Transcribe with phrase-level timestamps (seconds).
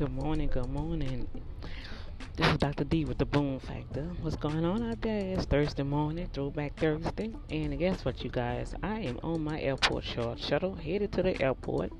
[0.00, 1.28] Good morning, good morning.
[2.34, 2.84] This is Dr.
[2.84, 4.04] D with the Boom Factor.
[4.22, 5.34] What's going on out there?
[5.34, 7.34] It's Thursday morning, Throwback Thursday.
[7.50, 8.74] And guess what, you guys?
[8.82, 11.92] I am on my airport shuttle, headed to the airport.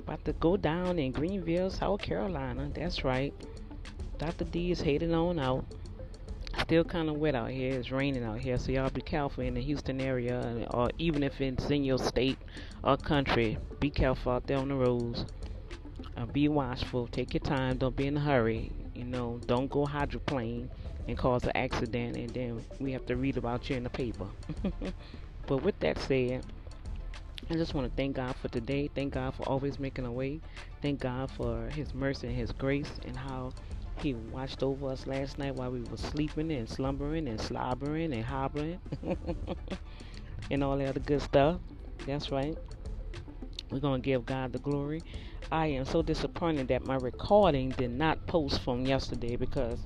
[0.00, 2.68] About to go down in Greenville, South Carolina.
[2.74, 3.32] That's right.
[4.18, 4.42] Dr.
[4.46, 5.64] D is headed on out.
[6.62, 7.74] Still kind of wet out here.
[7.74, 11.40] It's raining out here, so y'all be careful in the Houston area, or even if
[11.40, 12.38] it's in your state
[12.82, 13.58] or country.
[13.78, 15.24] Be careful out there on the roads.
[16.16, 17.06] Uh, be watchful.
[17.08, 17.78] Take your time.
[17.78, 18.70] Don't be in a hurry.
[18.94, 20.68] You know, don't go hydroplane
[21.08, 24.26] and cause an accident, and then we have to read about you in the paper.
[25.46, 26.44] but with that said,
[27.50, 28.88] I just want to thank God for today.
[28.94, 30.40] Thank God for always making a way.
[30.82, 33.52] Thank God for His mercy and His grace, and how
[33.98, 38.24] He watched over us last night while we were sleeping and slumbering and slobbering and
[38.24, 38.80] hobbling
[40.50, 41.60] and all that other good stuff.
[42.06, 42.56] That's right.
[43.70, 45.02] We're going to give God the glory.
[45.50, 49.84] I am so disappointed that my recording did not post from yesterday because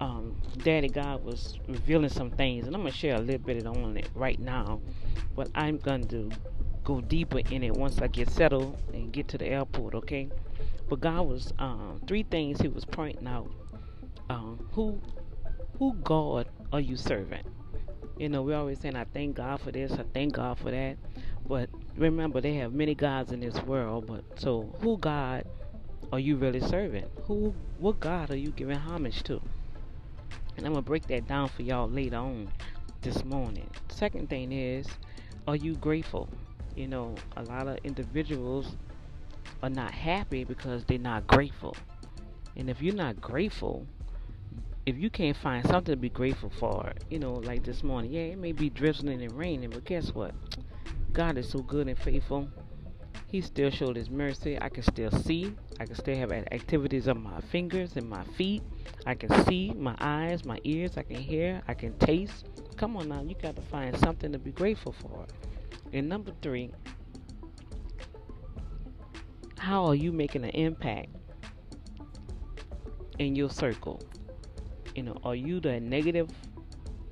[0.00, 3.96] um, Daddy God was revealing some things, and I'm to share a little bit on
[3.96, 4.80] it right now.
[5.36, 6.30] But I'm going to
[6.84, 10.28] go deeper in it once I get settled and get to the airport, okay?
[10.88, 13.50] But God was um, three things He was pointing out.
[14.30, 15.00] Um, who,
[15.78, 17.42] who God are you serving?
[18.18, 20.96] You know, we're always saying, "I thank God for this, I thank God for that,"
[21.46, 25.44] but remember they have many gods in this world but so who god
[26.12, 27.04] are you really serving?
[27.24, 29.40] Who what god are you giving homage to?
[30.56, 32.48] And i'm gonna break that down for y'all later on
[33.02, 33.68] this morning.
[33.88, 34.86] Second thing is
[35.46, 36.28] are you grateful?
[36.76, 38.76] You know a lot of individuals
[39.62, 41.76] are not happy because they're not grateful.
[42.56, 43.86] And if you're not grateful
[44.88, 48.22] if you can't find something to be grateful for you know like this morning yeah
[48.22, 50.34] it may be drizzling and raining but guess what
[51.12, 52.48] God is so good and faithful.
[53.26, 54.56] He still showed His mercy.
[54.60, 55.52] I can still see.
[55.80, 58.62] I can still have activities of my fingers and my feet.
[59.04, 60.96] I can see my eyes, my ears.
[60.96, 61.60] I can hear.
[61.66, 62.46] I can taste.
[62.76, 65.26] Come on now, you got to find something to be grateful for.
[65.92, 66.70] And number three,
[69.58, 71.08] how are you making an impact
[73.18, 74.00] in your circle?
[74.94, 76.30] You know, are you the negative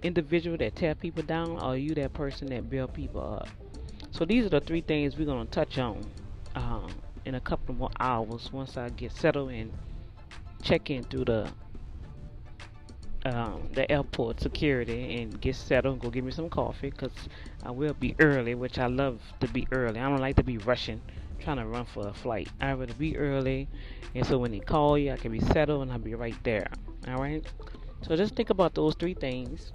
[0.03, 3.49] individual that tear people down, or are you that person that build people up?
[4.11, 6.05] So these are the three things we're going to touch on
[6.55, 6.91] um,
[7.25, 9.73] in a couple more hours once I get settled and
[10.63, 11.49] check in through the
[13.27, 17.13] um, the airport security and get settled and go get me some coffee because
[17.65, 19.99] I will be early, which I love to be early.
[19.99, 21.01] I don't like to be rushing,
[21.41, 22.49] trying to run for a flight.
[22.61, 23.69] I rather be early,
[24.15, 26.69] and so when they call you, I can be settled and I'll be right there.
[27.09, 27.45] All right.
[28.03, 29.73] So just think about those three things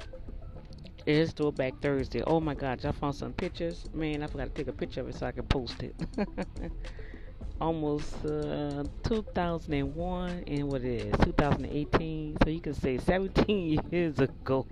[1.06, 2.24] it is Throwback Thursday.
[2.26, 3.86] Oh my God, I found some pictures.
[3.94, 5.96] Man, I forgot to take a picture of it so I can post it.
[7.62, 12.38] Almost uh, 2001 and what it is, 2018.
[12.44, 14.66] So you can say 17 years ago.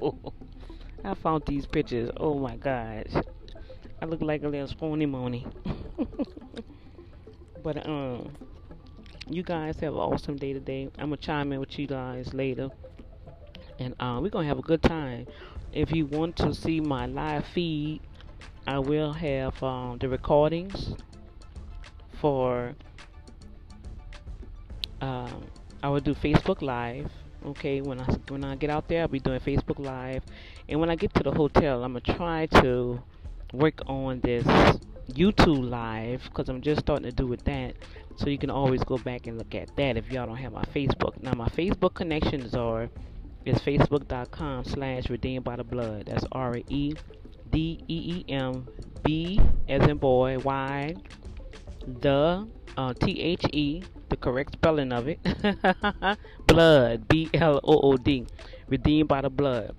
[1.03, 2.09] I found these pictures.
[2.17, 3.13] Oh my gosh.
[4.01, 5.45] I look like a little spony money.
[7.63, 8.35] but um,
[9.29, 10.89] you guys have an awesome day today.
[10.97, 12.69] I'm gonna chime in with you guys later,
[13.79, 15.27] and uh, we're gonna have a good time
[15.73, 18.01] if you want to see my live feed,
[18.65, 20.95] I will have um, the recordings
[22.19, 22.75] for.
[25.01, 25.45] Um,
[25.81, 27.09] I will do Facebook Live.
[27.45, 30.23] Okay, when I when I get out there, I'll be doing Facebook Live,
[30.67, 33.01] and when I get to the hotel, I'm gonna try to
[33.53, 34.45] work on this
[35.09, 37.75] YouTube Live because I'm just starting to do with that.
[38.15, 40.63] So you can always go back and look at that if y'all don't have my
[40.63, 41.21] Facebook.
[41.21, 42.89] Now my Facebook connections are
[43.45, 46.07] is facebook.com slash redeemed by the blood.
[46.07, 46.93] That's R E
[47.51, 48.67] D E E M
[49.03, 50.95] B as in boy Y
[52.01, 52.47] the
[52.77, 55.19] uh, T H E the correct spelling of it
[56.47, 58.25] blood B L O O D
[58.67, 59.75] redeemed by the blood.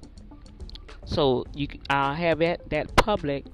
[1.05, 3.45] So you I'll have that that public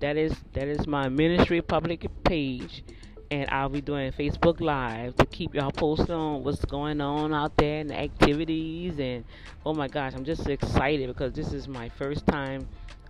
[0.00, 2.82] that is that is my ministry public page
[3.30, 7.56] and I'll be doing Facebook Live to keep y'all posted on what's going on out
[7.56, 8.98] there and the activities.
[8.98, 9.24] And
[9.64, 12.66] oh my gosh, I'm just excited because this is my first time,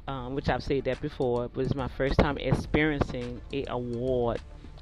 [0.06, 4.40] um, which I've said that before, but it's my first time experiencing a award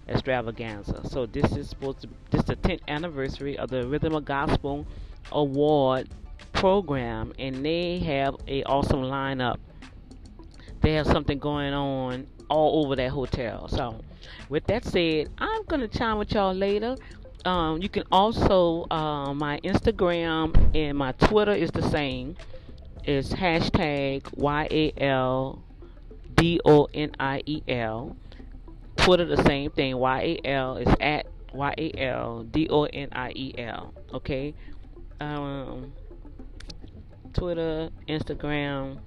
[0.09, 1.09] extravaganza.
[1.09, 4.87] So this is supposed to this is the 10th anniversary of the Rhythm of Gospel
[5.31, 6.09] Award
[6.53, 9.59] program, and they have a awesome lineup.
[10.81, 13.69] They have something going on all over that hotel.
[13.69, 14.01] So,
[14.49, 16.97] with that said, I'm gonna chime with y'all later.
[17.45, 22.37] Um, you can also uh, my Instagram and my Twitter is the same.
[23.05, 25.63] It's hashtag Y A L
[26.35, 28.17] D O N I E L.
[28.97, 29.97] Twitter the same thing.
[29.97, 33.95] Y A L is at Y A L D O N I E L.
[34.13, 34.55] Okay.
[35.21, 35.93] Um,
[37.33, 38.99] Twitter, Instagram.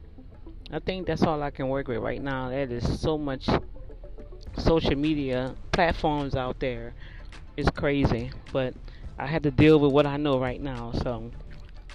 [0.73, 2.49] I think that's all I can work with right now.
[2.49, 3.49] That is so much
[4.57, 6.93] social media platforms out there.
[7.57, 8.73] It's crazy, but
[9.19, 10.93] I have to deal with what I know right now.
[10.93, 11.29] So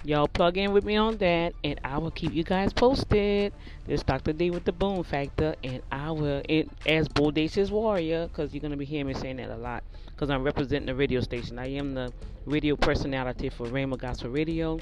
[0.03, 3.51] y'all plug in with me on that, and I will keep you guys posted.
[3.87, 4.33] This Dr.
[4.33, 8.77] D with the Boom Factor, and I will it as Bodacious Warrior, because you're gonna
[8.77, 11.57] be hearing me saying that a lot, because I'm representing the radio station.
[11.57, 12.13] I am the
[12.45, 14.79] radio personality for Rhema Gospel Radio.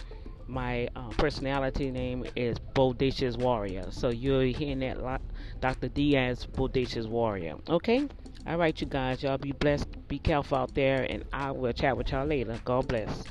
[0.48, 3.88] My uh, personality name is Bodacious Warrior.
[3.90, 5.22] So you're hearing that lot,
[5.60, 5.88] Dr.
[5.88, 7.56] D as Bodacious Warrior.
[7.68, 8.08] Okay?
[8.46, 9.24] All right, you guys.
[9.24, 9.88] Y'all be blessed.
[10.08, 12.60] Be careful out there, and I will chat with y'all later.
[12.64, 13.24] God bless.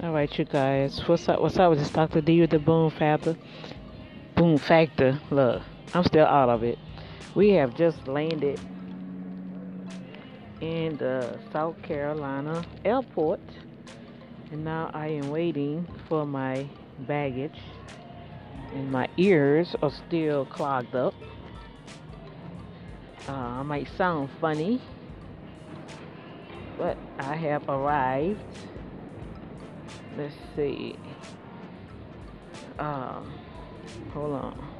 [0.00, 1.00] All right, you guys.
[1.08, 1.40] What's up?
[1.40, 2.20] What's up this Dr.
[2.20, 3.36] D with the Boom Factor?
[4.36, 5.20] Boom Factor.
[5.30, 5.62] Look,
[5.92, 6.78] I'm still out of it.
[7.34, 8.60] We have just landed
[10.62, 13.40] in the South Carolina airport,
[14.50, 16.66] and now I am waiting for my
[17.00, 17.60] baggage.
[18.72, 21.12] And my ears are still clogged up.
[23.28, 24.80] Uh, I might sound funny,
[26.78, 28.40] but I have arrived
[30.16, 30.96] let's see.
[32.78, 33.32] Um,
[34.12, 34.71] hold on.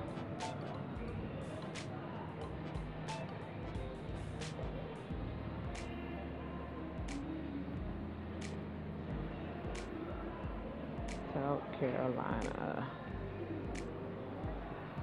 [11.34, 12.88] South Carolina.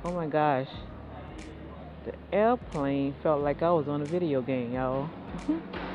[0.05, 0.69] Oh my gosh.
[2.05, 5.09] The airplane felt like I was on a video game, y'all.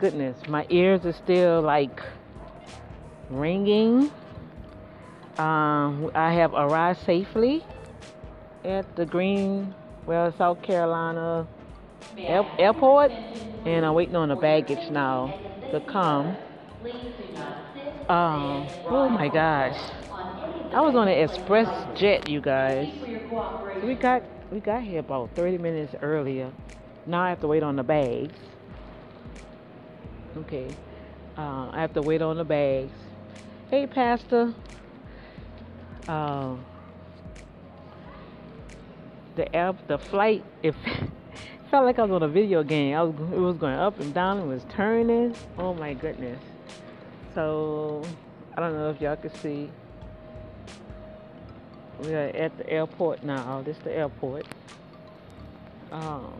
[0.00, 2.00] goodness, my ears are still like
[3.28, 4.10] ringing.
[5.36, 7.62] Um, I have arrived safely
[8.64, 11.46] at the Greenville, South Carolina
[12.16, 13.12] air- airport,
[13.66, 15.38] and I'm waiting on the baggage now
[15.70, 16.34] to come.
[18.08, 19.78] Um, oh my gosh.
[20.72, 21.68] I was on an express
[21.98, 22.88] jet, you guys.
[23.84, 26.50] We got we got here about 30 minutes earlier.
[27.06, 28.34] Now I have to wait on the bags.
[30.36, 30.68] Okay.
[31.36, 32.92] Uh, I have to wait on the bags.
[33.70, 34.54] Hey, Pastor.
[36.08, 36.64] Um,
[39.36, 40.74] the air, the flight, it
[41.70, 42.94] felt like I was on a video game.
[42.94, 44.38] I was, it was going up and down.
[44.38, 45.34] It was turning.
[45.58, 46.40] Oh my goodness.
[47.34, 48.02] So
[48.56, 49.70] I don't know if y'all can see.
[52.02, 53.62] We are at the airport now.
[53.62, 54.46] This is the airport.
[55.92, 56.32] Um,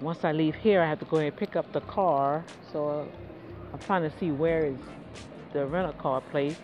[0.00, 2.44] once I leave here, I have to go ahead and pick up the car.
[2.72, 3.08] So
[3.72, 4.78] I'm trying to see where is
[5.52, 6.56] the rental car place.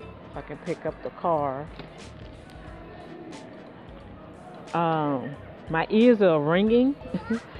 [0.00, 1.66] So I can pick up the car.
[4.74, 5.34] Um,
[5.68, 6.96] my ears are ringing.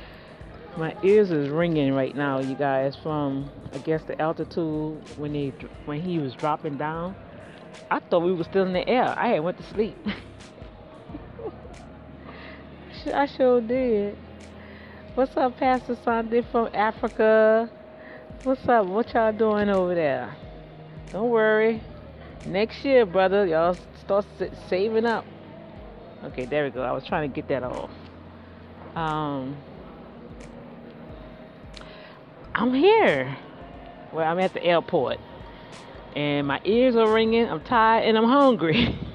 [0.76, 5.52] my ears is ringing right now, you guys, from I guess the altitude when he
[5.84, 7.14] when he was dropping down.
[7.90, 9.14] I thought we were still in the air.
[9.16, 9.96] I had went to sleep.
[13.14, 14.16] I sure did.
[15.14, 17.70] What's up, Pastor Sunday from Africa?
[18.44, 18.86] What's up?
[18.86, 20.34] What y'all doing over there?
[21.12, 21.82] Don't worry.
[22.46, 24.24] Next year, brother, y'all start
[24.70, 25.26] saving up.
[26.24, 26.80] Okay, there we go.
[26.80, 27.90] I was trying to get that off.
[28.94, 29.58] Um,
[32.54, 33.36] I'm here.
[34.14, 35.18] Well, I'm at the airport
[36.16, 37.50] and my ears are ringing.
[37.50, 38.98] I'm tired and I'm hungry.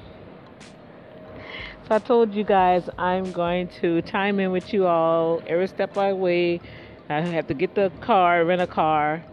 [1.88, 5.94] so I told you guys I'm going to chime in with you all every step
[5.94, 6.60] the way.
[7.08, 9.24] I have to get the car, rent a car.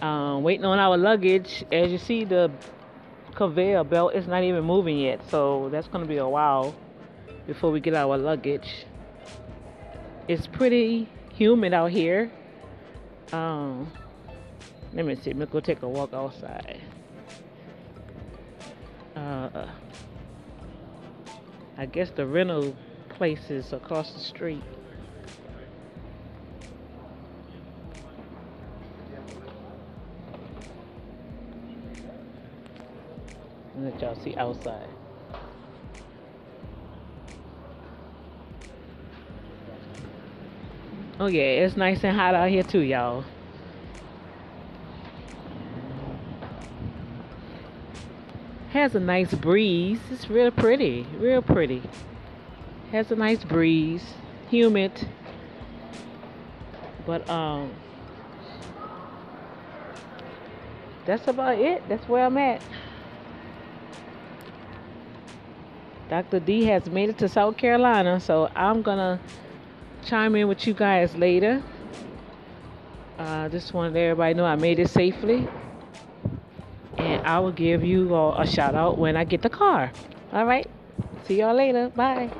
[0.00, 1.64] Um, waiting on our luggage.
[1.72, 2.48] As you see, the
[3.34, 6.76] conveyor belt is not even moving yet, so that's going to be a while
[7.48, 8.86] before we get our luggage.
[10.28, 12.30] It's pretty humid out here.
[13.32, 13.90] Um,
[14.92, 15.30] let me see.
[15.32, 16.80] Let me go take a walk outside.
[19.16, 19.66] Uh,
[21.80, 22.76] I guess the rental
[23.08, 24.62] place is across the street.
[33.74, 34.90] And that y'all see outside.
[41.18, 43.24] Oh yeah, it's nice and hot out here too, y'all.
[48.80, 50.00] Has a nice breeze.
[50.10, 51.82] It's real pretty, real pretty.
[52.92, 54.02] Has a nice breeze,
[54.48, 55.06] humid.
[57.04, 57.74] But um
[61.04, 61.86] that's about it.
[61.90, 62.62] That's where I'm at.
[66.08, 66.40] Dr.
[66.40, 69.20] D has made it to South Carolina, so I'm gonna
[70.06, 71.62] chime in with you guys later.
[73.18, 75.46] Uh, just wanted everybody know I made it safely.
[77.30, 79.92] I will give you a shout out when I get the car.
[80.32, 80.66] All right.
[81.22, 81.90] See y'all later.
[81.94, 82.32] Bye.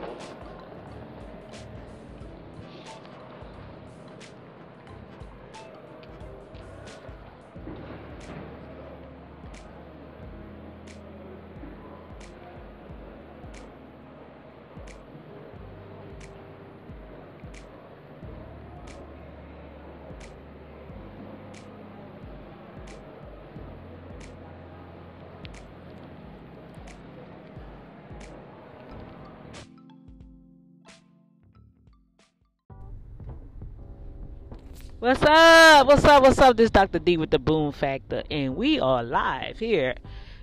[35.10, 35.86] What's up?
[35.88, 36.22] What's up?
[36.22, 36.56] What's up?
[36.56, 37.00] This is Dr.
[37.00, 39.96] D with the Boom Factor, and we are live here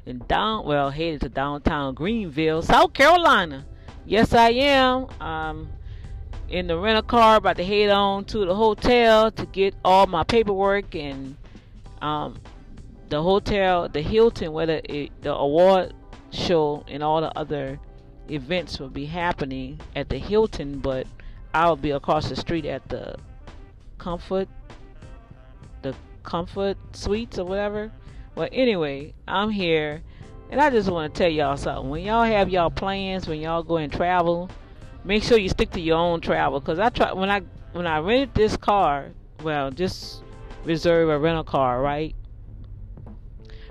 [0.06, 3.66] in down well headed to downtown Greenville, South Carolina.
[4.06, 5.08] Yes, I am.
[5.22, 5.70] Um,
[6.50, 10.26] in the rental car, about to head on to the hotel to get all my
[10.26, 11.38] paperwork and
[12.02, 12.38] um,
[13.08, 15.94] the hotel, the Hilton, where the, the award
[16.32, 17.80] show and all the other
[18.30, 21.08] events will be happening at the Hilton, but
[21.54, 23.16] I'll be across the street at the
[24.08, 24.48] comfort
[25.82, 27.92] the comfort suites or whatever.
[28.36, 30.02] Well anyway i'm here
[30.50, 31.90] and i just want to tell y'all something.
[31.90, 34.50] When y'all have y'all plans when y'all go and travel
[35.04, 36.62] make sure you stick to your own travel.
[36.62, 37.42] Because i try when i
[37.74, 39.10] when i rented this car
[39.44, 40.24] well just
[40.64, 42.16] reserve a rental car right?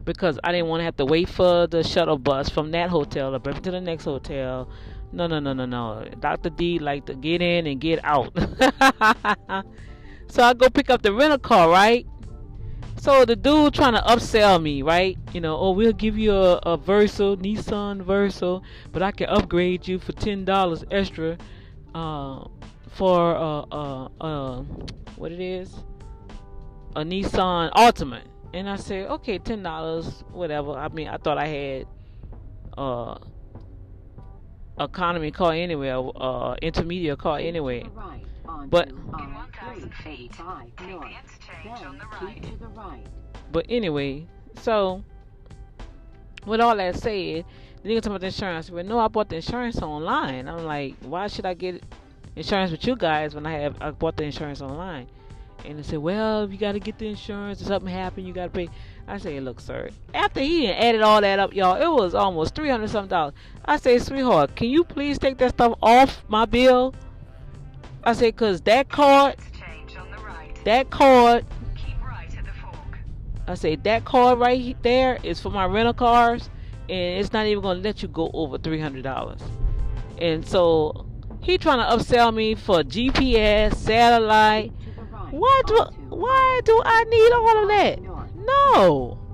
[0.05, 3.33] Because i didn't want to have to wait for the shuttle bus from that hotel
[3.33, 4.69] to bring to the next hotel.
[5.13, 6.07] No no no no no.
[6.21, 8.37] Dr d like to get in and get out
[10.29, 12.07] So I go pick up the rental car, right?
[12.99, 15.17] So the dude trying to upsell me, right?
[15.33, 18.61] You know, oh, we'll give you a, a Versa, Nissan Versa,
[18.93, 21.39] but I can upgrade you for ten dollars extra,
[21.95, 22.45] uh,
[22.91, 24.63] for uh, uh, uh,
[25.17, 25.73] what it is,
[26.97, 28.23] a Nissan Altima.
[28.53, 30.73] And I said, okay, ten dollars, whatever.
[30.73, 31.87] I mean, I thought I had,
[32.77, 33.19] uh,
[34.81, 37.85] economy car anyway, uh, intermediate car anyway.
[38.69, 38.91] But
[43.53, 44.27] But anyway,
[44.61, 45.05] so
[46.47, 47.45] with all that said,
[47.83, 48.71] the nigga talking about the insurance.
[48.71, 50.49] Well, no, I bought the insurance online.
[50.49, 51.83] I'm like, why should I get
[52.35, 55.07] insurance with you guys when I have I bought the insurance online?
[55.65, 58.45] And they said, well, you got to get the insurance, if something happened, you got
[58.45, 58.69] to pay.
[59.09, 59.91] I say, look, sir.
[60.15, 63.35] After he added all that up, y'all, it was almost three hundred something dollars.
[63.65, 66.95] I say, sweetheart, can you please take that stuff off my bill?
[68.07, 69.35] I said, cause that card,
[70.65, 71.45] that card.
[73.49, 76.49] I said that card right there is for my rental cars,
[76.89, 79.41] and it's not even gonna let you go over three hundred dollars.
[80.19, 81.05] And so
[81.41, 84.73] he trying to upsell me for GPS, satellite.
[85.31, 85.75] Why do
[86.09, 88.03] why do I need all of that?
[88.37, 89.26] No.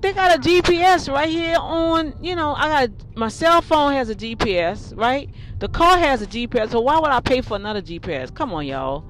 [0.00, 4.08] They got a GPS right here on, you know, I got my cell phone has
[4.08, 5.28] a GPS, right?
[5.58, 8.32] The car has a GPS, so why would I pay for another GPS?
[8.32, 9.04] Come on, y'all.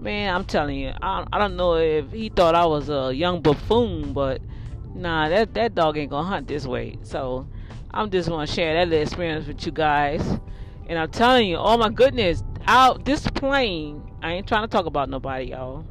[0.00, 3.40] Man, I'm telling you, I, I don't know if he thought I was a young
[3.40, 4.42] buffoon, but
[4.96, 6.98] nah, that that dog ain't gonna hunt this way.
[7.02, 7.46] So
[7.92, 10.40] I'm just gonna share that little experience with you guys.
[10.88, 14.02] And I'm telling you, oh my goodness, out this plane.
[14.22, 15.86] I ain't trying to talk about nobody, y'all.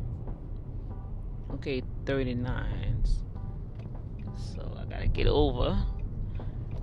[1.53, 2.90] Okay, 39.
[5.13, 5.77] Get over.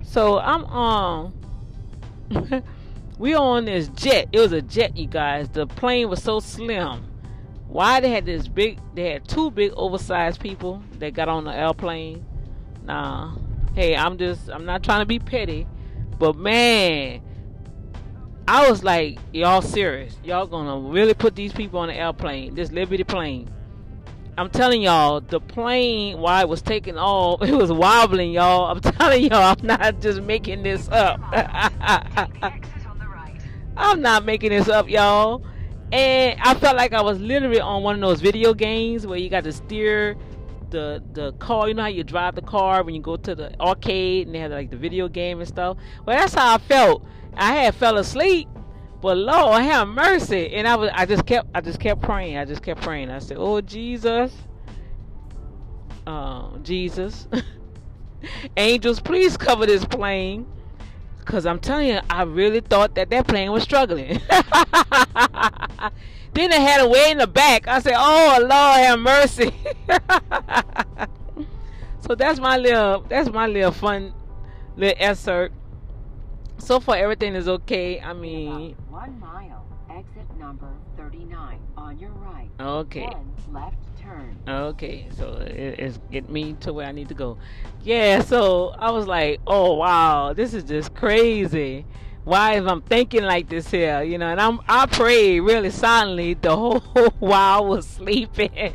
[0.03, 1.33] So I'm um
[3.19, 4.29] we on this jet.
[4.31, 5.49] It was a jet, you guys.
[5.49, 7.05] The plane was so slim.
[7.67, 8.79] Why they had this big?
[8.95, 12.25] They had two big oversized people that got on the airplane.
[12.83, 13.35] Nah,
[13.75, 15.67] hey, I'm just I'm not trying to be petty,
[16.17, 17.21] but man,
[18.47, 20.17] I was like, y'all serious?
[20.23, 22.55] Y'all gonna really put these people on the airplane?
[22.55, 23.51] This Liberty plane?
[24.39, 28.71] I'm telling y'all, the plane while it was taking off, it was wobbling, y'all.
[28.71, 31.19] I'm telling y'all, I'm not just making this up.
[33.75, 35.45] I'm not making this up, y'all.
[35.91, 39.29] And I felt like I was literally on one of those video games where you
[39.29, 40.15] got to steer
[40.69, 41.67] the the car.
[41.67, 44.39] You know how you drive the car when you go to the arcade and they
[44.39, 45.75] have like the video game and stuff.
[46.05, 47.05] Well, that's how I felt.
[47.33, 48.47] I had fell asleep,
[49.01, 50.53] But Lord have mercy.
[50.53, 52.37] And I was I just kept I just kept praying.
[52.37, 53.09] I just kept praying.
[53.09, 54.33] I said, Oh Jesus.
[56.05, 57.27] Uh, Jesus.
[58.57, 60.45] Angels, please cover this plane.
[61.25, 64.19] Cause I'm telling you, I really thought that that plane was struggling.
[66.33, 67.67] then they had a way in the back.
[67.67, 69.53] I said, "Oh Lord, have mercy."
[71.99, 74.11] so that's my little, that's my little fun,
[74.75, 75.53] little excerpt.
[76.59, 77.99] So far, everything is okay.
[77.99, 82.49] I mean, one mile, exit number thirty-nine on your right.
[82.59, 83.05] Okay.
[83.05, 84.37] One left turn.
[84.47, 87.37] Okay, so it, it's get me to where I need to go.
[87.83, 91.85] Yeah, so I was like, oh wow, this is just crazy.
[92.25, 94.27] Why if I'm thinking like this here, you know?
[94.27, 96.79] And I'm I prayed really silently the whole
[97.19, 98.51] while I was sleeping.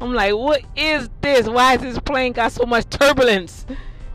[0.00, 1.48] I'm like, what is this?
[1.48, 3.66] Why is this plane got so much turbulence?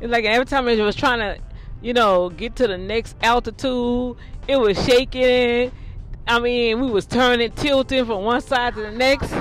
[0.04, 1.42] Like every time it was trying to,
[1.82, 4.18] you know, get to the next altitude,
[4.48, 5.72] it was shaking
[6.26, 9.34] I mean, we was turning, tilting from one side to the next.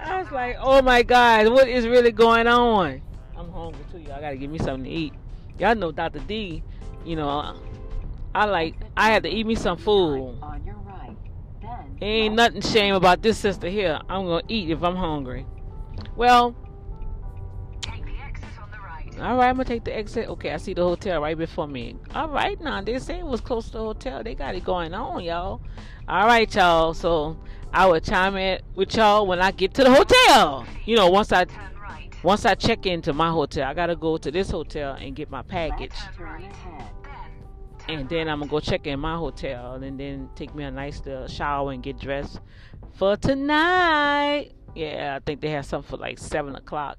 [0.00, 3.02] I was like, oh my God, what is really going on?
[3.36, 4.12] I'm hungry too, y'all.
[4.12, 5.14] I gotta give me something to eat.
[5.58, 6.20] Y'all know Dr.
[6.20, 6.62] D,
[7.04, 7.58] you know,
[8.34, 10.38] I like, I had to eat me some food.
[12.00, 13.98] Ain't nothing shame about this sister here.
[14.08, 15.46] I'm gonna eat if I'm hungry.
[16.16, 16.54] Well,
[19.24, 20.28] all right, I'm gonna take the exit.
[20.28, 21.96] Okay, I see the hotel right before me.
[22.14, 24.22] All right, now they say it was close to the hotel.
[24.22, 25.62] They got it going on, y'all.
[26.06, 26.92] All right, y'all.
[26.92, 27.38] So
[27.72, 30.66] I will chime in with y'all when I get to the hotel.
[30.84, 31.46] You know, once I
[32.22, 35.40] once I check into my hotel, I gotta go to this hotel and get my
[35.40, 35.94] package.
[37.88, 41.00] And then I'm gonna go check in my hotel and then take me a nice
[41.06, 42.40] little shower and get dressed
[42.92, 44.50] for tonight.
[44.74, 46.98] Yeah, I think they have something for like seven o'clock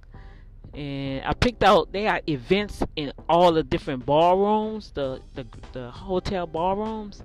[0.76, 5.90] and I picked out they have events in all the different ballrooms, the, the the
[5.90, 7.24] hotel ballrooms,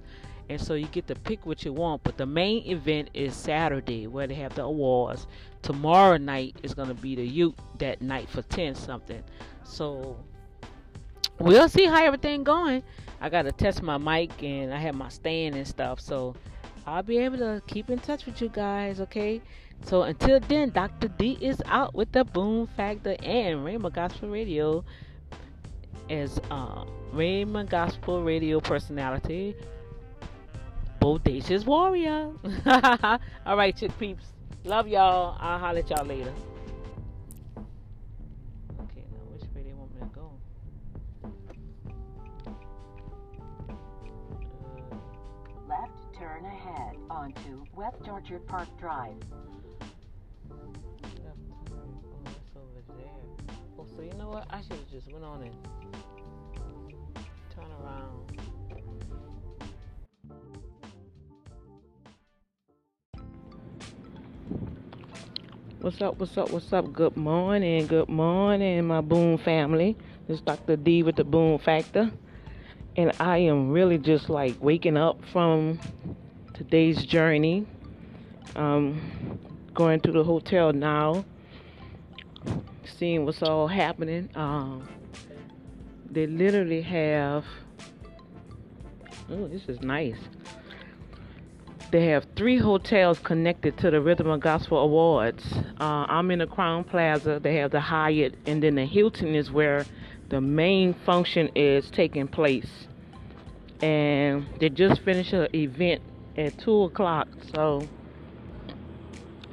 [0.48, 2.04] and so you get to pick what you want.
[2.04, 5.26] But the main event is Saturday where they have the awards.
[5.62, 9.22] Tomorrow night is gonna be the youth that night for ten something.
[9.64, 10.16] So
[11.40, 12.82] we'll see how everything going.
[13.20, 16.36] I gotta test my mic and I have my stand and stuff, so
[16.86, 19.00] I'll be able to keep in touch with you guys.
[19.00, 19.42] Okay.
[19.84, 21.08] So until then, Dr.
[21.08, 24.84] D is out with the Boom Factor and Rhema Gospel Radio
[26.08, 29.56] as uh, Rhema Gospel Radio personality,
[31.00, 32.32] Bodacious Warrior.
[33.46, 34.26] All right, chick peeps.
[34.64, 35.36] Love y'all.
[35.40, 36.32] I'll holler at y'all later.
[38.80, 40.32] Okay, now which way they want me to go?
[45.68, 49.16] Left turn ahead onto West Orchard Park Drive.
[53.96, 54.46] So you know what?
[54.50, 55.54] I should have just went on and
[57.54, 58.40] turn around.
[65.80, 66.18] What's up?
[66.18, 66.50] What's up?
[66.50, 66.92] What's up?
[66.92, 67.86] Good morning.
[67.86, 69.96] Good morning, my Boom family.
[70.28, 70.76] This is Dr.
[70.76, 72.10] D with the Boom Factor.
[72.96, 75.80] And I am really just like waking up from
[76.54, 77.66] today's journey.
[78.54, 79.38] Um,
[79.74, 81.24] going to the hotel now
[82.84, 84.28] seeing what's all happening.
[84.34, 84.88] Um,
[86.10, 87.44] they literally have.
[89.30, 90.18] Oh, this is nice.
[91.90, 95.44] They have three hotels connected to the Rhythm of Gospel Awards.
[95.80, 97.40] Uh, I'm in the Crowne Plaza.
[97.42, 99.84] They have the Hyatt, and then the Hilton is where
[100.28, 102.86] the main function is taking place.
[103.82, 106.02] And they just finished an event
[106.36, 107.82] at two o'clock, so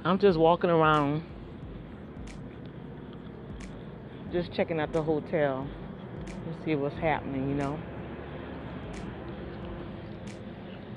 [0.05, 1.23] I'm just walking around
[4.37, 5.67] just checking out the hotel
[6.27, 7.79] to see what's happening, you know.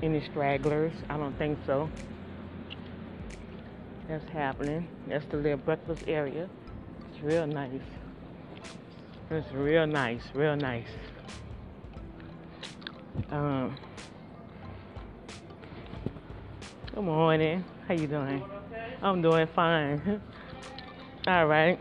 [0.03, 0.93] Any stragglers?
[1.09, 1.89] I don't think so.
[4.09, 4.87] That's happening.
[5.07, 6.51] That's the little breakfast area.
[7.11, 7.81] It's real nice.
[9.31, 10.89] It's real nice, real nice.
[13.31, 13.75] Um,
[16.95, 17.65] good morning.
[17.89, 18.45] How you doing?
[19.01, 20.21] I'm doing fine.
[21.27, 21.79] All right.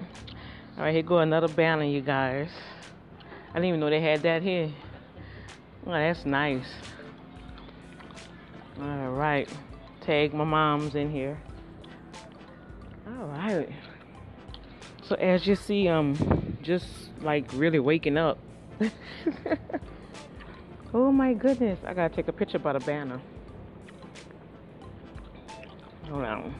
[0.80, 2.48] All right, here go another banner, you guys.
[3.50, 4.72] I didn't even know they had that here.
[5.86, 6.64] Oh, that's nice.
[8.82, 9.50] All right,
[10.00, 11.38] tag my mom's in here.
[13.06, 13.70] All right.
[15.04, 16.88] So as you see, um, just
[17.20, 18.38] like really waking up.
[20.94, 23.20] oh my goodness, I gotta take a picture by the banner.
[26.08, 26.56] Hold on.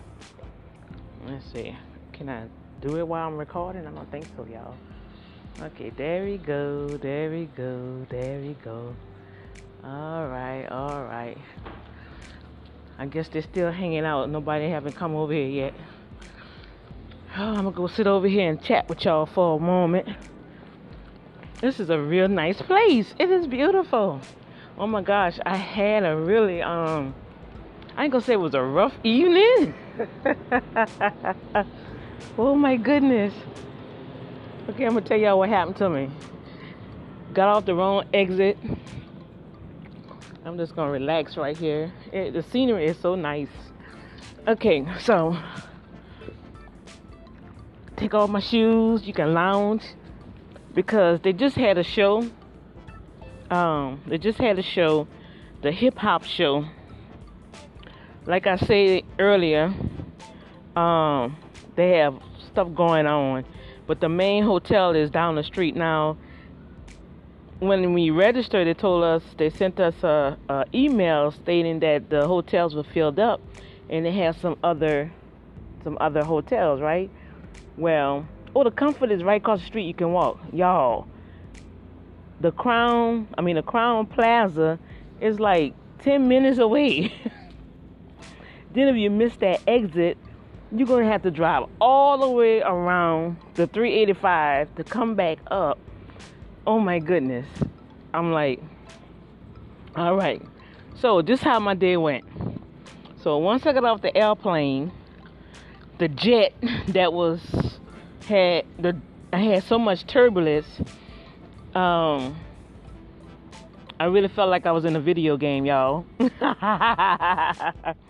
[1.26, 1.74] Let's see.
[2.12, 2.48] Can I
[2.82, 3.86] do it while I'm recording?
[3.86, 4.76] I don't think so, y'all.
[5.62, 8.96] Okay, there we go, there we go, there we go.
[9.84, 11.38] All right, all right.
[12.98, 14.30] I guess they're still hanging out.
[14.30, 15.74] Nobody haven't come over here yet.
[17.38, 20.08] Oh, I'm gonna go sit over here and chat with y'all for a moment.
[21.62, 23.14] This is a real nice place.
[23.20, 24.22] It is beautiful.
[24.78, 27.14] Oh my gosh, I had a really um
[27.98, 29.74] I ain't gonna say it was a rough evening.
[32.38, 33.34] oh my goodness.
[34.70, 36.10] Okay, I'm gonna tell y'all what happened to me.
[37.34, 38.58] Got off the wrong exit.
[40.46, 41.92] I'm just gonna relax right here.
[42.12, 43.50] It, the scenery is so nice.
[44.48, 45.38] Okay, so
[47.98, 49.06] take off my shoes.
[49.06, 49.84] You can lounge
[50.74, 52.30] because they just had a show.
[53.52, 55.08] Um, they just had a show,
[55.62, 56.66] the hip hop show.
[58.26, 59.74] Like I said earlier,
[60.76, 61.36] um,
[61.76, 62.20] they have
[62.52, 63.46] stuff going on,
[63.88, 66.18] but the main hotel is down the street now
[67.60, 72.26] when we registered, they told us they sent us a, a, email stating that the
[72.26, 73.42] hotels were filled up,
[73.90, 75.12] and they have some other
[75.84, 77.10] some other hotels, right?
[77.78, 79.86] Well, oh, the Comfort is right across the street.
[79.86, 81.08] You can walk, y'all.
[82.42, 84.80] The Crown, I mean the Crowne Plaza,
[85.20, 87.14] is like ten minutes away.
[88.74, 90.18] then if you miss that exit,
[90.76, 95.80] you're gonna have to drive all the way around the 385 to come back up
[96.70, 97.48] oh my goodness.
[98.14, 98.62] I'm like,
[99.96, 100.40] all right.
[100.96, 102.26] So this how my day went.
[103.24, 104.92] So once I got off the airplane,
[105.98, 106.54] the jet
[106.90, 107.42] that was
[108.28, 108.96] had the
[109.34, 110.68] I had so much turbulence.
[111.74, 112.36] Um,
[114.00, 116.06] I really felt like I was in a video game, y'all.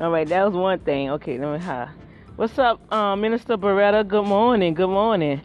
[0.00, 1.10] All right, that was one thing.
[1.10, 1.88] Okay, let me hi.
[2.36, 4.06] What's up, uh, Minister Beretta?
[4.06, 4.72] Good morning.
[4.72, 5.42] Good morning.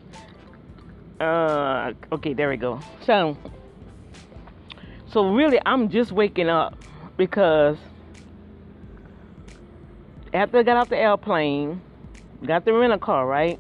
[1.19, 2.79] Uh, okay, there we go.
[3.01, 3.35] So,
[5.07, 6.77] so really, I'm just waking up
[7.17, 7.77] because
[10.35, 11.81] after I got off the airplane,
[12.45, 13.59] got the rental car, right?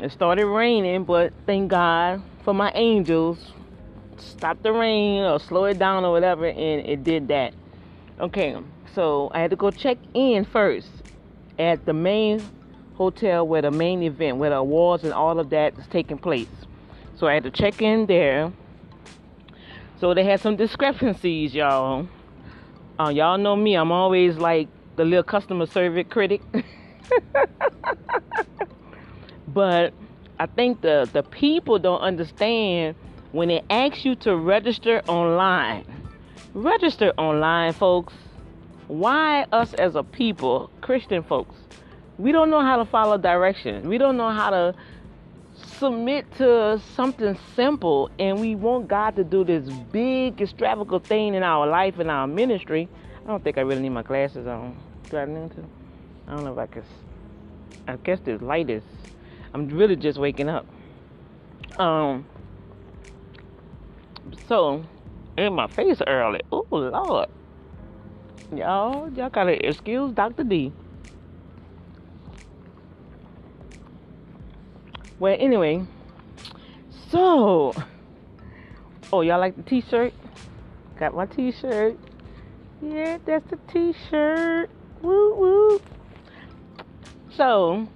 [0.00, 3.52] It started raining, but thank God for my angels,
[4.16, 7.54] stop the rain or slow it down or whatever, and it did that.
[8.18, 8.56] Okay,
[8.94, 10.88] so I had to go check in first
[11.58, 12.42] at the main
[12.94, 16.48] hotel where the main event, where the awards and all of that is taking place.
[17.16, 18.52] So I had to check in there.
[20.00, 22.08] So they had some discrepancies, y'all.
[22.98, 26.42] Uh, y'all know me, I'm always like the little customer service critic.
[29.48, 29.92] but
[30.38, 32.94] I think the, the people don't understand
[33.32, 35.84] when they ask you to register online.
[36.54, 38.12] Register online, folks.
[38.90, 41.54] Why us as a people, Christian folks,
[42.18, 43.86] we don't know how to follow directions.
[43.86, 44.74] We don't know how to
[45.78, 51.44] submit to something simple and we want God to do this big extravagant thing in
[51.44, 52.88] our life and our ministry,
[53.24, 54.76] I don't think I really need my glasses on.
[55.08, 55.64] Do I need to?
[56.26, 56.82] I don't know if I can.
[57.86, 58.82] I guess this light is.
[59.54, 60.66] I'm really just waking up.
[61.78, 62.26] Um.
[64.48, 64.84] So,
[65.38, 66.40] in my face early.
[66.50, 67.30] Oh Lord,
[68.56, 70.44] y'all, y'all gotta excuse Dr.
[70.44, 70.72] D.
[75.18, 75.84] Well, anyway,
[77.10, 77.74] so
[79.12, 80.14] oh, y'all like the T-shirt?
[80.98, 81.98] Got my T-shirt.
[82.82, 84.70] Yeah, that's the T-shirt.
[85.02, 85.80] Woo woo.
[87.36, 87.86] So,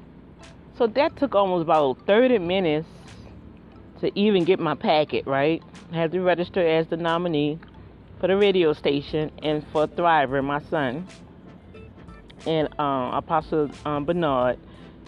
[0.76, 2.88] so that took almost about 30 minutes
[4.00, 5.62] to even get my packet right.
[5.92, 7.58] I had to register as the nominee
[8.20, 11.06] for the radio station and for Thriver, my son,
[12.46, 14.58] and um, Apostle um, Bernard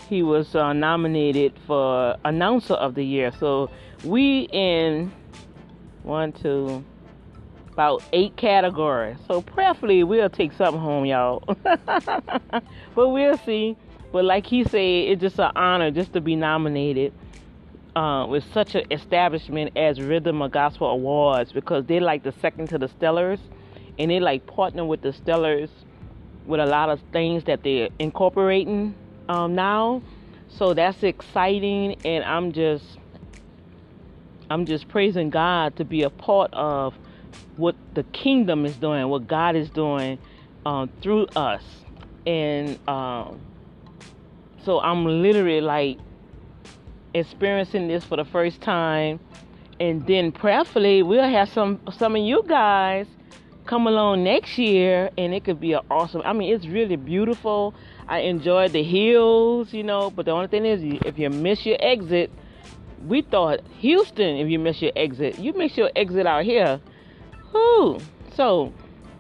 [0.08, 3.32] he was uh, nominated for announcer of the year.
[3.38, 3.70] So
[4.04, 5.12] we in
[6.02, 6.84] one, two,
[7.72, 9.16] about eight categories.
[9.26, 11.42] So prayerfully we'll take something home, y'all.
[12.94, 13.76] but we'll see.
[14.12, 17.12] But like he said, it's just an honor just to be nominated
[17.96, 22.68] uh, with such an establishment as Rhythm of Gospel Awards because they like the second
[22.68, 23.40] to the Stellars,
[23.98, 25.70] and they like partner with the Stellars
[26.46, 28.94] with a lot of things that they're incorporating
[29.30, 30.02] um, now.
[30.48, 32.84] So that's exciting, and I'm just
[34.50, 36.94] I'm just praising God to be a part of
[37.56, 40.18] what the kingdom is doing, what God is doing
[40.66, 41.62] um, through us,
[42.26, 43.40] and um,
[44.64, 45.98] so I'm literally like
[47.18, 49.20] experiencing this for the first time,
[49.80, 53.06] and then prayerfully we'll have some some of you guys
[53.66, 56.22] come along next year, and it could be an awesome.
[56.24, 57.74] I mean, it's really beautiful.
[58.08, 61.76] I enjoyed the hills, you know, but the only thing is, if you miss your
[61.80, 62.30] exit,
[63.06, 66.80] we thought Houston, if you miss your exit, you miss your exit out here.
[67.52, 67.98] Whoo,
[68.34, 68.72] So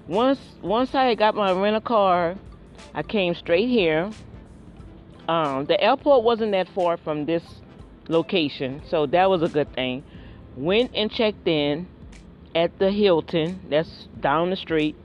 [0.08, 2.36] once once I got my rental car,
[2.94, 4.10] I came straight here.
[5.28, 7.42] Um, the airport wasn't that far from this
[8.08, 10.02] location, so that was a good thing.
[10.56, 11.86] Went and checked in
[12.54, 14.96] at the Hilton, that's down the street,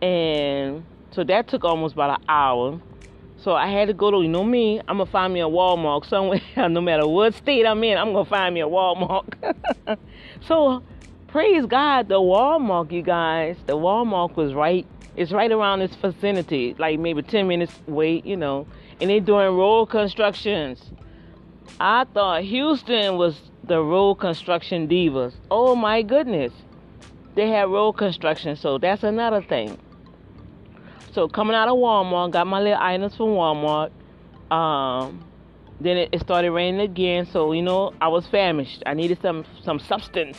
[0.00, 2.80] and so that took almost about an hour.
[3.40, 6.08] So I had to go to, you know me, I'm gonna find me a Walmart
[6.08, 9.32] somewhere, no matter what state I'm in, I'm gonna find me a Walmart.
[10.40, 10.82] so
[11.28, 14.86] praise God, the Walmart, you guys, the Walmart was right,
[15.16, 18.66] it's right around this vicinity, like maybe 10 minutes away, you know,
[19.00, 20.82] and they're doing road constructions.
[21.80, 25.34] I thought Houston was the road construction divas.
[25.50, 26.52] Oh my goodness.
[27.34, 29.78] They had road construction, so that's another thing.
[31.12, 33.90] So coming out of Walmart, got my little items from Walmart.
[34.50, 35.24] Um,
[35.80, 38.82] then it, started raining again, so you know I was famished.
[38.86, 40.38] I needed some some substance.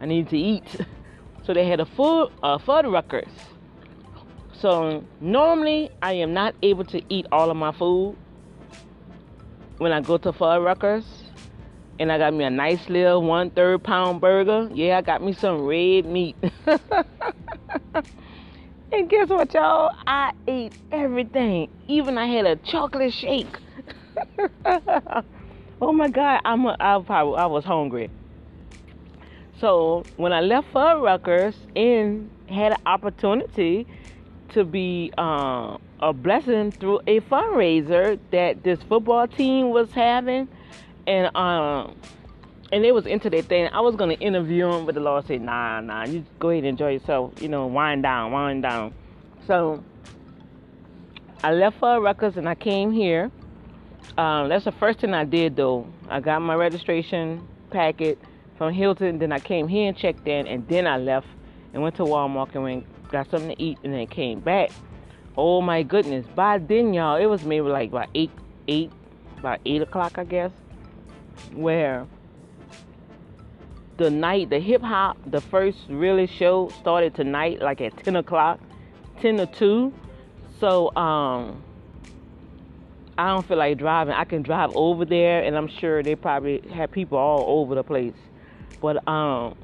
[0.00, 0.64] I needed to eat.
[1.44, 3.28] So they had a food uh, Fuddruckers.
[4.52, 8.16] So normally I am not able to eat all of my food
[9.82, 11.04] when I go to Fuddruckers.
[11.98, 14.70] And I got me a nice little one third pound burger.
[14.72, 16.36] Yeah, I got me some red meat.
[18.92, 19.90] And guess what, y'all?
[20.06, 21.70] I ate everything.
[21.88, 23.56] Even I had a chocolate shake.
[25.80, 28.10] oh my God, I'm a, I, probably, I was hungry.
[29.60, 33.86] So when I left Fuddruckers and had an opportunity
[34.50, 40.48] to be uh, a blessing through a fundraiser that this football team was having,
[41.06, 41.94] and um,
[42.72, 43.68] and they was into that thing.
[43.72, 46.70] I was gonna interview him, but the Lord said, "Nah, nah, you go ahead and
[46.70, 47.40] enjoy yourself.
[47.40, 48.92] You know, wind down, wind down."
[49.46, 49.82] So
[51.42, 53.30] I left Fuddruckers and I came here.
[54.18, 55.86] Um, that's the first thing I did, though.
[56.08, 58.18] I got my registration packet
[58.58, 59.18] from Hilton.
[59.18, 61.28] Then I came here and checked in, and then I left
[61.72, 64.70] and went to Walmart and went, got something to eat, and then came back.
[65.36, 66.26] Oh my goodness!
[66.34, 68.30] By then, y'all, it was maybe like about eight,
[68.68, 68.90] eight,
[69.38, 70.50] about eight o'clock, I guess.
[71.54, 72.06] Where
[73.96, 78.60] the night, the hip hop, the first really show started tonight, like at 10 o'clock,
[79.20, 79.92] 10 to 2.
[80.58, 81.62] So, um,
[83.18, 84.14] I don't feel like driving.
[84.14, 87.84] I can drive over there, and I'm sure they probably have people all over the
[87.84, 88.14] place.
[88.80, 89.56] But, um,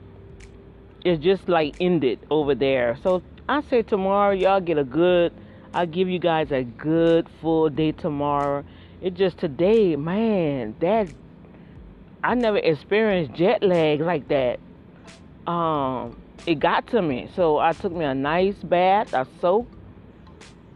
[1.05, 2.99] it's just like ended over there.
[3.03, 5.33] So, I say tomorrow, y'all get a good,
[5.75, 8.65] I'll give you guys a good full day tomorrow.
[9.01, 11.09] It just today, man, that
[12.25, 14.59] I never experienced jet lag like that.
[15.47, 17.29] Um, it got to me.
[17.35, 19.75] So I took me a nice bath, I soaked,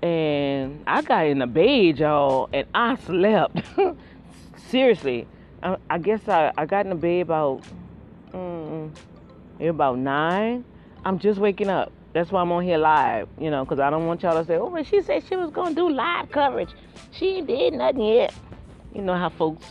[0.02, 3.62] and I got in the bed, y'all, and I slept.
[4.68, 5.26] Seriously,
[5.62, 7.62] I, I, guess I, I got in the bed about
[8.32, 8.90] mm,
[9.60, 10.64] about nine.
[11.04, 11.92] I'm just waking up.
[12.12, 14.56] That's why I'm on here live, you know, because I don't want y'all to say,
[14.56, 16.70] oh, but she said she was going to do live coverage.
[17.10, 18.34] She did nothing yet.
[18.94, 19.66] You know how folks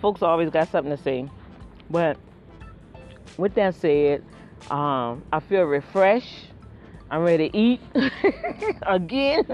[0.00, 1.28] folks always got something to say.
[1.90, 2.16] But
[3.36, 4.24] with that said,
[4.70, 6.48] um, I feel refreshed.
[7.10, 7.80] I'm ready to eat
[8.82, 9.44] again.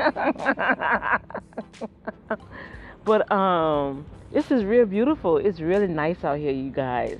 [3.04, 5.36] but um, this is real beautiful.
[5.36, 7.18] It's really nice out here, you guys.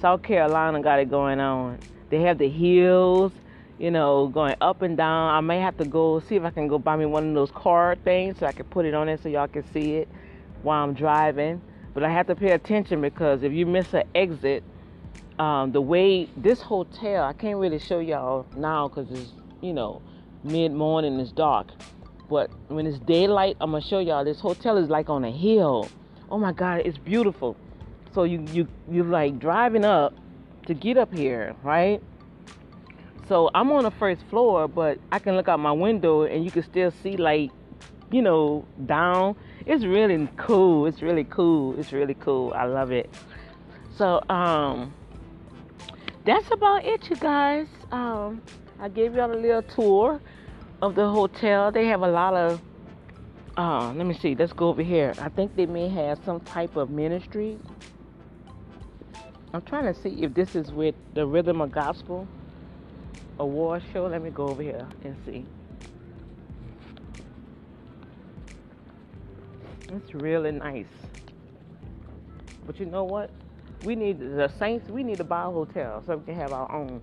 [0.00, 1.78] South Carolina got it going on.
[2.08, 3.32] They have the hills,
[3.80, 5.34] you know, going up and down.
[5.34, 7.50] I may have to go see if I can go buy me one of those
[7.50, 10.08] card things so I can put it on there so y'all can see it
[10.62, 11.62] while I'm driving.
[11.94, 14.62] But I have to pay attention because if you miss an exit,
[15.38, 20.02] um, the way this hotel, I can't really show y'all now because it's, you know,
[20.44, 21.68] mid morning, it's dark.
[22.28, 25.90] But when it's daylight, I'm gonna show y'all this hotel is like on a hill.
[26.30, 27.56] Oh my God, it's beautiful.
[28.12, 30.14] So you you you're like driving up
[30.66, 32.02] to get up here, right?
[33.30, 36.50] So I'm on the first floor, but I can look out my window and you
[36.50, 37.52] can still see like,
[38.10, 40.86] you know, down it's really cool.
[40.86, 41.78] It's really cool.
[41.78, 42.52] It's really cool.
[42.56, 43.08] I love it.
[43.96, 44.92] So, um,
[46.24, 47.68] that's about it, you guys.
[47.92, 48.42] Um,
[48.80, 50.20] I gave y'all a little tour
[50.82, 51.70] of the hotel.
[51.70, 52.60] They have a lot of,
[53.56, 55.14] uh, let me see, let's go over here.
[55.20, 57.60] I think they may have some type of ministry.
[59.54, 62.26] I'm trying to see if this is with the Rhythm of Gospel
[63.40, 64.06] award show.
[64.06, 65.46] Let me go over here and see.
[69.88, 70.86] It's really nice.
[72.66, 73.30] But you know what?
[73.82, 74.88] We need the Saints.
[74.90, 77.00] We need to buy a hotel so we can have our own.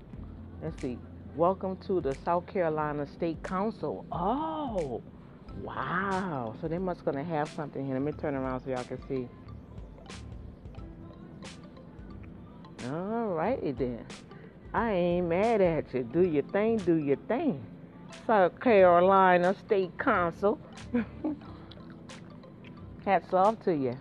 [0.61, 0.97] Let's see.
[1.35, 4.05] Welcome to the South Carolina State Council.
[4.11, 5.01] Oh,
[5.63, 6.55] wow.
[6.61, 7.95] So they must gonna have something here.
[7.95, 9.27] Let me turn around so y'all can see.
[12.87, 14.05] All righty then.
[14.73, 16.03] I ain't mad at you.
[16.03, 17.63] Do your thing, do your thing.
[18.25, 20.59] South Carolina State Council.
[23.05, 23.97] Hats off to you.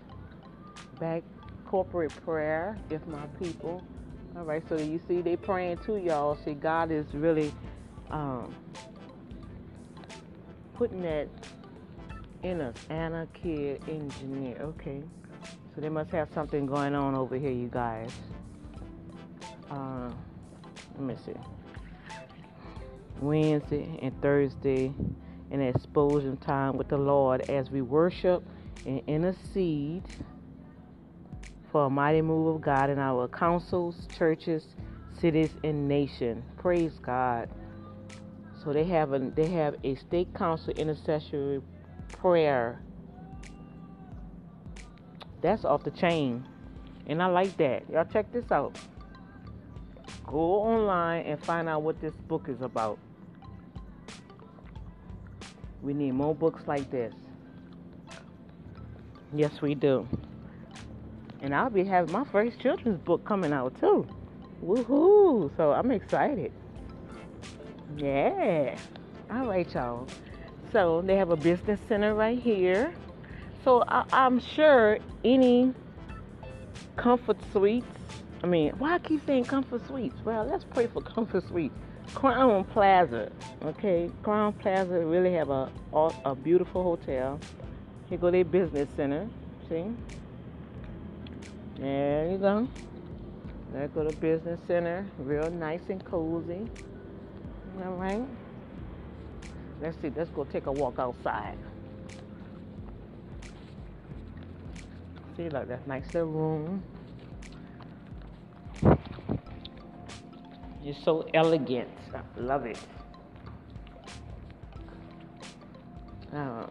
[0.99, 1.23] Back
[1.67, 3.83] corporate prayer, if my people.
[4.37, 6.37] All right, so you see, they praying to y'all.
[6.45, 7.53] See, God is really
[8.11, 8.55] um,
[10.75, 11.29] putting that
[12.43, 12.77] in us.
[12.91, 14.57] Anna Kid Engineer.
[14.61, 15.03] Okay,
[15.75, 18.11] so they must have something going on over here, you guys.
[19.71, 20.11] Uh,
[20.99, 21.33] let me see.
[23.21, 24.93] Wednesday and Thursday,
[25.51, 28.43] an exposure time with the Lord as we worship
[28.85, 30.03] and intercede
[31.71, 34.65] for a mighty move of God in our councils, churches,
[35.21, 36.43] cities, and nation.
[36.59, 37.49] Praise God.
[38.63, 41.63] So they have a they have a state council intercessory
[42.09, 42.81] prayer.
[45.43, 46.45] That's off the chain.
[47.07, 47.89] And I like that.
[47.91, 48.79] Y'all check this out.
[50.27, 52.99] Go online and find out what this book is about.
[55.83, 57.15] We need more books like this.
[59.35, 60.07] Yes, we do.
[61.41, 64.07] And I'll be having my first children's book coming out too.
[64.65, 65.55] Woohoo!
[65.57, 66.51] So I'm excited.
[67.97, 68.79] Yeah.
[69.31, 70.07] All right, y'all.
[70.73, 72.93] So they have a business center right here.
[73.65, 75.73] So I, am sure any
[76.97, 77.87] comfort suites.
[78.47, 80.15] I mean, why I keep saying comfort suites?
[80.25, 81.75] Well, let's pray for comfort suites.
[82.15, 83.33] Crowne Plaza,
[83.65, 84.09] okay?
[84.23, 85.69] Crowne Plaza really have a
[86.25, 87.41] a beautiful hotel.
[88.09, 89.29] Here go their business center.
[89.69, 89.87] See?
[91.81, 92.69] There you go.
[93.73, 95.05] There go the business center.
[95.19, 96.71] Real nice and cozy.
[97.85, 98.25] All right.
[99.83, 100.13] Let's see.
[100.15, 101.59] Let's go take a walk outside.
[105.37, 106.85] See, like that nice little room.
[110.83, 111.89] You're so elegant.
[112.15, 112.79] I love it.
[116.33, 116.71] Um,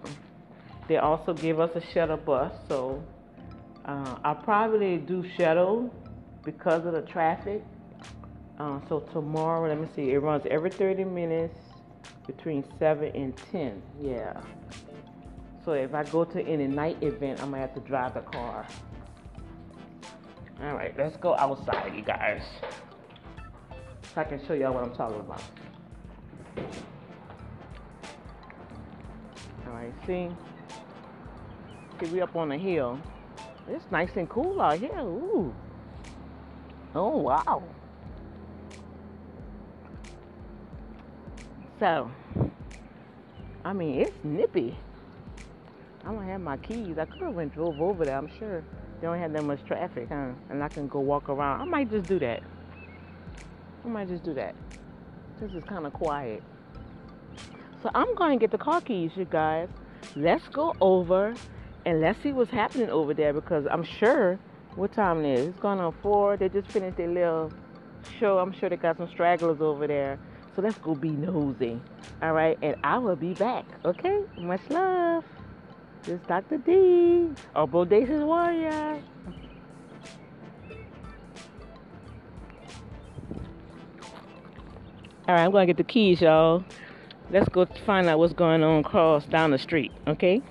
[0.88, 3.04] they also give us a shuttle bus, so
[3.86, 5.94] uh, I'll probably do shuttle
[6.44, 7.64] because of the traffic.
[8.60, 11.58] Uh, so tomorrow, let me see, it runs every 30 minutes
[12.26, 13.82] between 7 and 10.
[14.02, 14.40] Yeah.
[15.66, 18.68] So if I go to any night event, I'm gonna have to drive the car.
[20.62, 22.42] All right, let's go outside, you guys.
[24.14, 25.42] So I can show y'all what I'm talking about.
[29.68, 30.30] All right, see?
[32.00, 33.00] See, we up on the hill.
[33.68, 34.98] It's nice and cool out here.
[35.00, 35.54] Ooh.
[36.94, 37.62] Oh, wow.
[41.80, 42.10] So,
[43.66, 44.78] I mean, it's nippy.
[46.06, 46.98] I don't have my keys.
[46.98, 48.18] I could have went drove over there.
[48.18, 48.64] I'm sure
[49.06, 50.32] don't have that much traffic, huh?
[50.50, 51.62] And I can go walk around.
[51.62, 52.42] I might just do that.
[53.84, 54.56] I might just do that.
[55.40, 56.42] This is kind of quiet.
[57.84, 59.70] So I'm going to get the car keys, you guys.
[60.16, 61.36] Let's go over
[61.86, 64.40] and let's see what's happening over there because I'm sure
[64.76, 65.48] what time it is.
[65.50, 66.36] It's going on four.
[66.38, 67.52] They just finished their little
[68.20, 68.40] show.
[68.40, 70.20] I'm sure they got some stragglers over there.
[70.56, 71.80] So let's go be nosy.
[72.22, 73.66] All right, and I will be back.
[73.84, 75.26] Okay, much love.
[76.06, 76.60] This is Dr.
[76.60, 79.02] D, our bodacious warrior.
[85.28, 86.64] All right, I'm gonna get the keys, y'all.
[87.32, 89.92] Let's go find out what's going on across down the street.
[90.08, 90.44] Okay.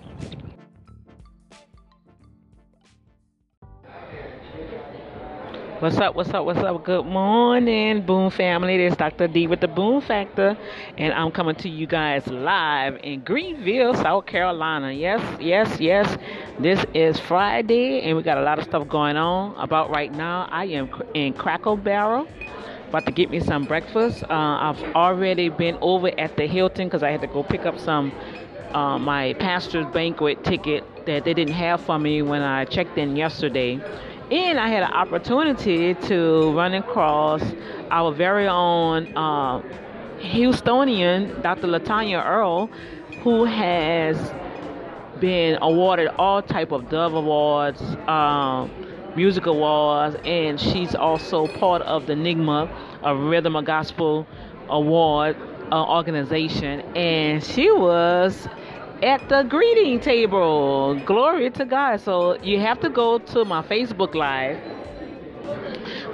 [5.84, 6.14] What's up?
[6.14, 6.46] What's up?
[6.46, 6.82] What's up?
[6.82, 8.78] Good morning, Boom family.
[8.78, 9.28] This is Dr.
[9.28, 10.56] D with the Boom Factor,
[10.96, 14.92] and I'm coming to you guys live in Greenville, South Carolina.
[14.92, 16.16] Yes, yes, yes.
[16.58, 19.54] This is Friday, and we got a lot of stuff going on.
[19.56, 22.26] About right now, I am in Cracker Barrel,
[22.88, 24.22] about to get me some breakfast.
[24.22, 27.78] Uh, I've already been over at the Hilton because I had to go pick up
[27.78, 28.10] some
[28.72, 33.16] uh, my pastor's banquet ticket that they didn't have for me when I checked in
[33.16, 33.82] yesterday
[34.30, 37.42] and I had an opportunity to run across
[37.90, 39.60] our very own uh,
[40.20, 41.66] Houstonian, Dr.
[41.66, 42.68] Latanya Earl,
[43.22, 44.16] who has
[45.20, 48.70] been awarded all type of Dove Awards, um,
[49.14, 52.70] music awards, and she's also part of the NYGMA,
[53.02, 54.26] a Rhythm of Gospel
[54.68, 55.36] Award
[55.70, 58.48] uh, organization, and she was
[59.04, 60.98] at the greeting table.
[61.04, 62.00] Glory to God.
[62.00, 64.58] So you have to go to my Facebook Live.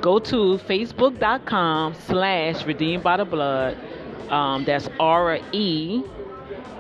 [0.01, 3.79] Go to facebook.com slash redeemed by the blood.
[4.29, 6.03] Um, that's R E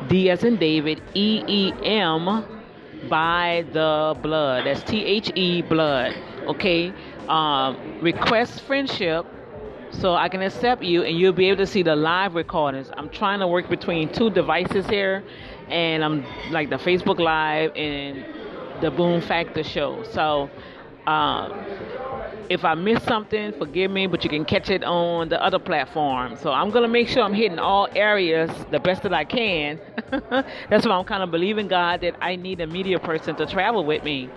[0.08, 2.44] D as in David, E E M
[3.08, 4.66] by the blood.
[4.66, 6.16] That's T H E blood.
[6.48, 6.92] Okay.
[7.28, 9.26] Um, request friendship
[9.92, 12.90] so I can accept you and you'll be able to see the live recordings.
[12.96, 15.24] I'm trying to work between two devices here,
[15.70, 18.24] and I'm like the Facebook Live and
[18.82, 20.02] the Boom Factor show.
[20.04, 20.50] So,
[21.06, 21.48] uh,
[22.48, 26.36] if I miss something, forgive me, but you can catch it on the other platform.
[26.36, 29.80] So I'm gonna make sure I'm hitting all areas the best that I can.
[30.68, 33.84] That's why I'm kind of believing God that I need a media person to travel
[33.84, 34.28] with me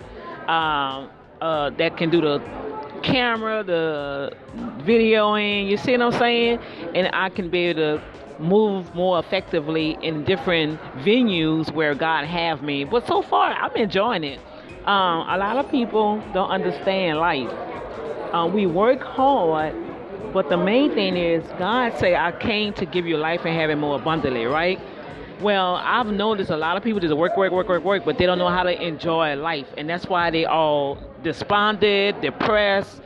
[0.46, 1.10] um,
[1.40, 2.38] uh, that can do the
[3.02, 4.32] camera, the
[4.84, 5.68] videoing.
[5.68, 6.60] You see what I'm saying?
[6.94, 8.02] And I can be able to
[8.38, 12.84] move more effectively in different venues where God have me.
[12.84, 14.40] But so far, I'm enjoying it.
[14.86, 17.50] Um, a lot of people don't understand life.
[18.32, 19.74] Uh, we work hard,
[20.32, 23.70] but the main thing is God say, "I came to give you life and have
[23.70, 24.80] it more abundantly." Right?
[25.40, 28.26] Well, I've noticed a lot of people just work, work, work, work, work, but they
[28.26, 33.00] don't know how to enjoy life, and that's why they all despondent, depressed.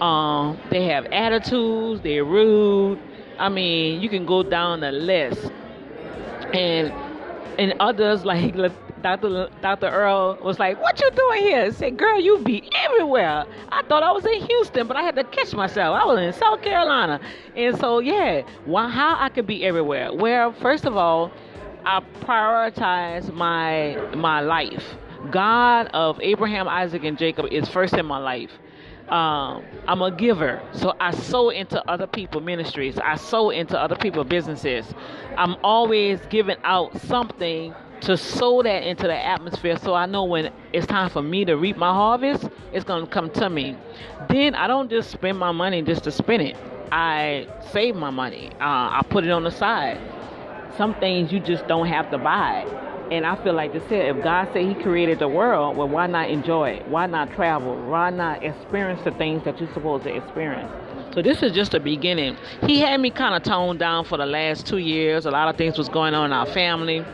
[0.00, 2.02] Um, they have attitudes.
[2.02, 2.98] They're rude.
[3.38, 5.50] I mean, you can go down the list,
[6.52, 6.92] and
[7.58, 8.54] and others like
[9.02, 9.48] Dr.
[9.62, 9.86] Dr.
[9.86, 14.02] Earl was like, "What you doing here?" I said, "Girl, you be everywhere." I thought
[14.02, 16.00] I was in Houston, but I had to catch myself.
[16.00, 17.20] I was in South Carolina,
[17.56, 18.88] and so yeah, why?
[18.88, 20.12] How I could be everywhere?
[20.12, 21.30] Well, first of all,
[21.84, 24.84] I prioritize my my life.
[25.30, 28.50] God of Abraham, Isaac, and Jacob is first in my life.
[29.10, 32.98] Um, I'm a giver, so I sow into other people ministries.
[32.98, 34.86] I sow into other people businesses.
[35.36, 40.52] I'm always giving out something to sow that into the atmosphere so I know when
[40.72, 43.76] it's time for me to reap my harvest, it's going to come to me.
[44.28, 46.56] Then I don't just spend my money just to spend it.
[46.92, 48.50] I save my money.
[48.60, 49.98] Uh, I put it on the side.
[50.76, 52.87] Some things you just don't have to buy.
[53.10, 56.06] And I feel like this said, if God said He created the world, well, why
[56.06, 56.88] not enjoy it?
[56.88, 57.74] Why not travel?
[57.88, 60.70] Why not experience the things that you're supposed to experience?
[61.14, 62.36] So this is just the beginning.
[62.62, 65.24] He had me kind of toned down for the last two years.
[65.26, 67.04] A lot of things was going on in our family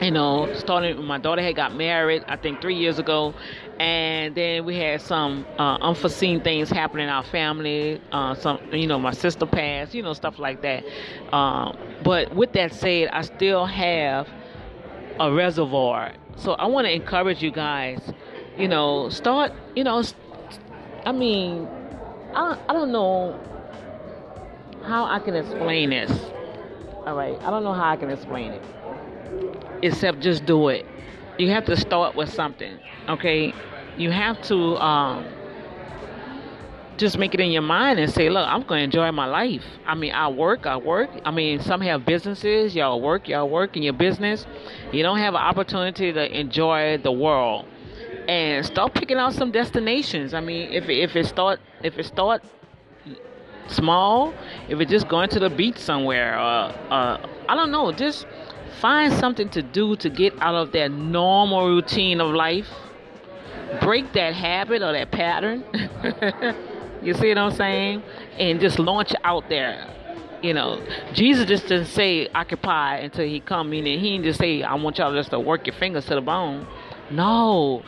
[0.00, 3.34] you know, starting my daughter had got married, I think three years ago,
[3.78, 8.00] and then we had some uh, unforeseen things happen in our family.
[8.12, 10.84] Uh, some, you know, my sister passed, you know, stuff like that.
[11.32, 14.28] Um, but with that said, I still have
[15.18, 16.12] a reservoir.
[16.36, 18.00] So I want to encourage you guys,
[18.58, 20.02] you know, start, you know,
[21.04, 21.68] I mean,
[22.34, 23.38] I, I don't know
[24.82, 26.10] how I can explain this.
[27.06, 28.62] All right, I don't know how I can explain it
[29.82, 30.86] except just do it.
[31.38, 33.54] You have to start with something, okay?
[33.98, 35.26] You have to um,
[36.98, 39.64] just make it in your mind and say, look, I'm going to enjoy my life.
[39.86, 41.10] I mean, I work, I work.
[41.24, 44.46] I mean, some have businesses, y'all work, y'all work in your business.
[44.92, 47.66] You don't have an opportunity to enjoy the world.
[48.28, 50.34] And start picking out some destinations.
[50.34, 52.42] I mean, if if it start if it start
[53.68, 54.34] small,
[54.68, 58.26] if it's just going to the beach somewhere, uh, uh, I don't know, just
[58.80, 62.68] Find something to do to get out of that normal routine of life.
[63.80, 65.64] Break that habit or that pattern.
[67.02, 68.02] you see what I'm saying?
[68.38, 69.92] And just launch out there.
[70.42, 74.38] You know, Jesus just didn't say occupy until he come in and he didn't just
[74.38, 76.66] say, I want y'all just to work your fingers to the bone.
[77.10, 77.82] No.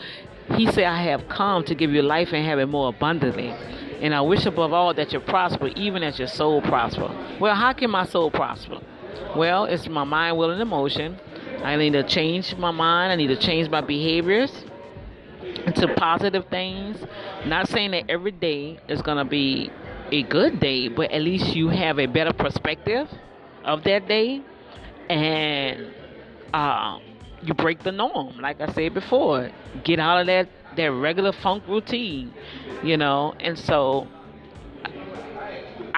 [0.57, 3.49] He said, I have come to give you life and have it more abundantly.
[4.01, 7.15] And I wish above all that you prosper, even as your soul prosper.
[7.39, 8.81] Well, how can my soul prosper?
[9.37, 11.19] Well, it's my mind, will, and emotion.
[11.63, 13.13] I need to change my mind.
[13.13, 14.53] I need to change my behaviors
[15.67, 17.05] into positive things.
[17.45, 19.73] Not saying that every day is going to be
[20.11, 23.09] a good day, but at least you have a better perspective
[23.65, 24.43] of that day.
[25.09, 25.95] And
[26.53, 26.99] uh,
[27.43, 29.51] you break the norm, like I said before.
[29.85, 32.35] Get out of that, that regular funk routine,
[32.83, 33.35] you know.
[33.41, 34.09] And so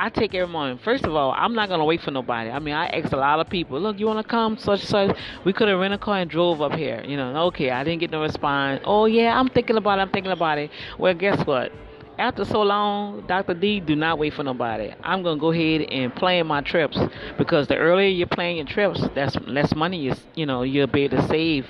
[0.01, 0.79] I take every morning.
[0.79, 2.49] First of all, I'm not gonna wait for nobody.
[2.49, 4.57] I mean, I asked a lot of people, look, you wanna come?
[4.57, 5.15] Such such.
[5.45, 7.05] We could have rented a car and drove up here.
[7.07, 8.81] You know, okay, I didn't get no response.
[8.87, 10.03] Oh yeah, I'm thinking about it.
[10.03, 10.71] I'm thinking about it.
[10.99, 11.71] Well, guess what?
[12.17, 13.53] After so long, Dr.
[13.53, 14.95] D, do not wait for nobody.
[15.03, 16.99] I'm gonna go ahead and plan my trips
[17.37, 21.03] because the earlier you plan your trips, that's less money you you know you'll be
[21.03, 21.67] able to save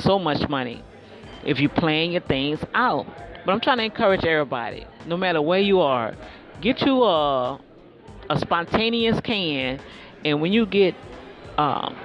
[0.00, 0.82] so much money
[1.44, 3.06] if you plan your things out.
[3.44, 6.16] But I'm trying to encourage everybody, no matter where you are,
[6.62, 7.60] get you a
[8.28, 9.80] a spontaneous can,
[10.24, 10.94] and when you get,
[11.58, 11.96] um,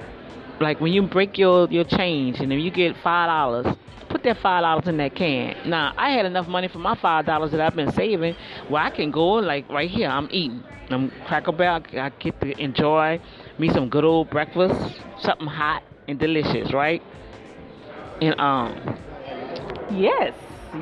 [0.59, 3.75] like when you break your your change, and if you get five dollars,
[4.09, 5.55] put that five dollars in that can.
[5.69, 8.35] Now I had enough money for my five dollars that I've been saving,
[8.67, 10.07] where I can go like right here.
[10.09, 10.63] I'm eating.
[10.89, 11.83] I'm Cracker Barrel.
[11.93, 13.21] I get to enjoy
[13.57, 17.01] me some good old breakfast, something hot and delicious, right?
[18.21, 18.97] And um,
[19.89, 20.33] yes,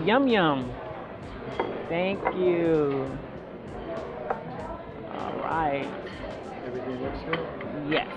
[0.04, 0.74] yum yum.
[1.88, 3.10] Thank you.
[5.50, 5.88] Right.
[6.66, 7.92] Everything looks good?
[7.92, 8.08] Yes.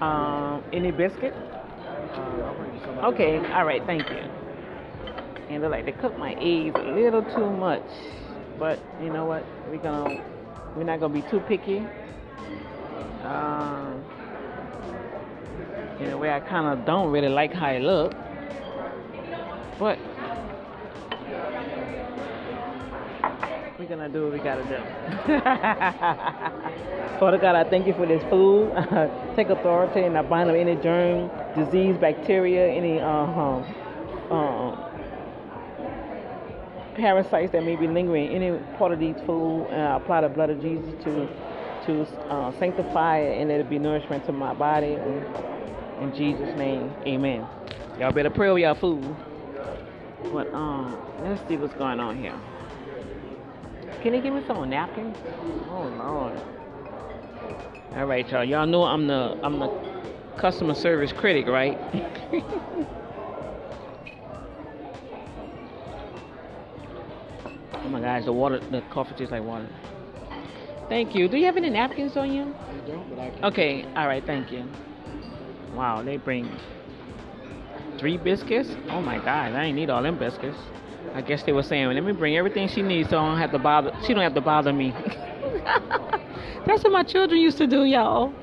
[0.00, 1.32] Um, any biscuit?
[1.32, 2.98] Uh, I'll bring you some.
[2.98, 4.30] Okay, all right, thank you.
[5.48, 7.82] And they like they cook my eggs a little too much,
[8.58, 9.44] but you know what?
[9.70, 10.22] We're gonna
[10.76, 11.78] we're not gonna be too picky.
[13.22, 14.04] Um,
[16.00, 18.12] in a way, I kind of don't really like how it look,
[19.78, 19.98] but
[23.88, 24.78] we're gonna do what we gotta do.
[27.20, 28.72] Father God, I thank you for this food.
[29.36, 33.64] Take authority and I bind up any germ, disease, bacteria, any uh, um,
[34.30, 34.76] um,
[36.96, 39.68] parasites that may be lingering in any part of these food.
[39.70, 41.28] And I apply the blood of Jesus to
[41.86, 44.94] to uh, sanctify it and let it be nourishment to my body.
[44.94, 45.24] In,
[46.00, 47.46] in Jesus' name, Amen.
[48.00, 49.16] Y'all better pray over y'all food.
[50.32, 52.36] But um, let's see what's going on here.
[54.02, 55.16] Can they give me some napkins?
[55.70, 56.40] Oh Lord.
[57.96, 58.44] All right, y'all.
[58.44, 59.68] Y'all know I'm the I'm the
[60.36, 61.78] customer service critic, right?
[67.74, 69.68] oh my gosh, the water, the coffee tastes like water.
[70.88, 71.28] Thank you.
[71.28, 72.44] Do you have any napkins on you?
[72.44, 72.54] You
[72.86, 73.44] don't, but I can.
[73.44, 73.84] Okay.
[73.96, 74.24] All right.
[74.24, 74.64] Thank you.
[75.74, 76.48] Wow, they bring
[77.98, 78.70] three biscuits.
[78.90, 80.58] Oh my God, I ain't need all them biscuits.
[81.16, 83.50] I guess they were saying, let me bring everything she needs, so I don't have
[83.52, 83.90] to bother.
[84.06, 84.92] She don't have to bother me.
[86.66, 88.34] That's what my children used to do, y'all.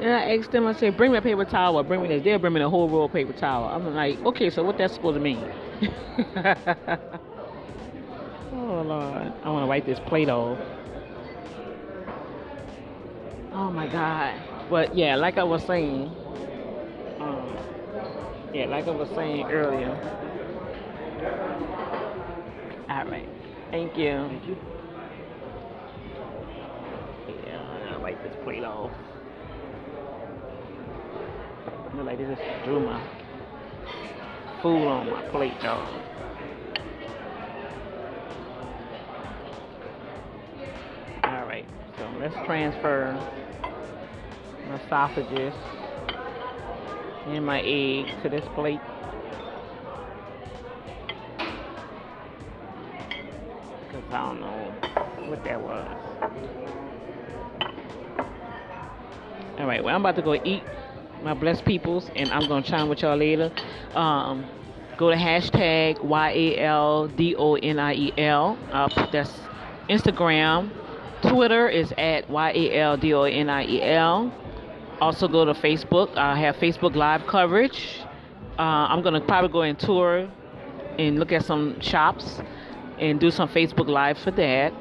[0.00, 2.22] And I asked them, I said, bring me a paper towel, bring me this.
[2.22, 3.64] They'll bring me the whole roll of paper towel.
[3.64, 5.42] I'm like, okay, so what that's supposed to mean?
[8.52, 10.60] oh Lord, I want to wipe this plate off.
[13.52, 14.40] Oh my God.
[14.70, 16.12] But yeah, like I was saying,
[17.18, 17.58] um,
[18.52, 19.98] yeah, like I was saying earlier.
[22.88, 23.28] All right.
[23.70, 24.26] Thank you.
[24.28, 24.56] Thank you.
[27.46, 28.90] Yeah, I wipe this plate off.
[31.96, 33.00] I like they just threw my
[34.60, 36.00] food on my plate, y'all.
[41.24, 41.66] All right,
[41.98, 43.18] so let's transfer
[44.66, 45.54] my sausages
[47.26, 48.80] and my egg to this plate.
[54.14, 54.72] I don't know
[55.28, 55.88] what that was.
[59.58, 60.62] All right, well, I'm about to go eat
[61.22, 63.50] my blessed peoples, and I'm going to chime with y'all later.
[63.94, 64.44] Um,
[64.96, 66.58] go to hashtag Y-A-L-D-O-N-I-E-L.
[68.70, 69.32] Uh, that's
[69.88, 70.70] Instagram.
[71.22, 72.72] Twitter is at Y-A-L-D-O-N-I-E-L.
[75.00, 76.16] Also go to Facebook.
[76.16, 78.00] I have Facebook Live coverage.
[78.58, 80.30] Uh, I'm going to probably go and tour
[80.98, 82.40] and look at some shops
[83.04, 84.72] and do some Facebook Live for that.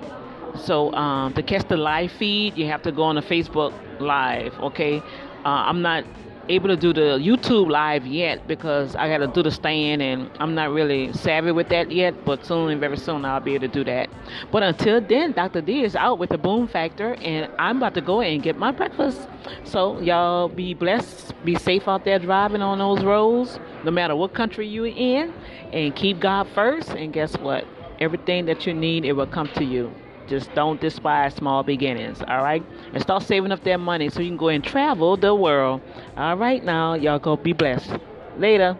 [0.60, 4.54] So um, to catch the live feed, you have to go on the Facebook Live.
[4.60, 5.00] Okay,
[5.46, 6.06] uh, I'm not
[6.50, 10.30] able to do the YouTube Live yet because I got to do the stand, and
[10.40, 12.26] I'm not really savvy with that yet.
[12.26, 14.10] But soon very soon, I'll be able to do that.
[14.52, 15.62] But until then, Dr.
[15.62, 18.72] D is out with the Boom Factor, and I'm about to go and get my
[18.72, 19.28] breakfast.
[19.64, 24.34] So y'all be blessed, be safe out there driving on those roads, no matter what
[24.34, 25.34] country you're in,
[25.72, 26.90] and keep God first.
[26.90, 27.66] And guess what?
[28.00, 29.94] Everything that you need, it will come to you.
[30.28, 32.64] Just don't despise small beginnings, all right?
[32.94, 35.82] And start saving up that money so you can go and travel the world.
[36.16, 37.98] All right, now, y'all go be blessed.
[38.38, 38.78] Later.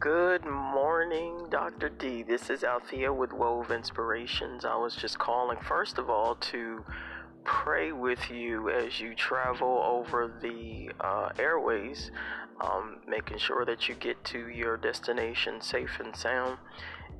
[0.00, 1.90] Good morning, Dr.
[1.90, 2.22] D.
[2.22, 4.64] This is Althea with Wove Inspirations.
[4.64, 6.84] I was just calling, first of all, to
[7.44, 12.10] pray with you as you travel over the uh, airways,
[12.60, 16.58] um, making sure that you get to your destination safe and sound,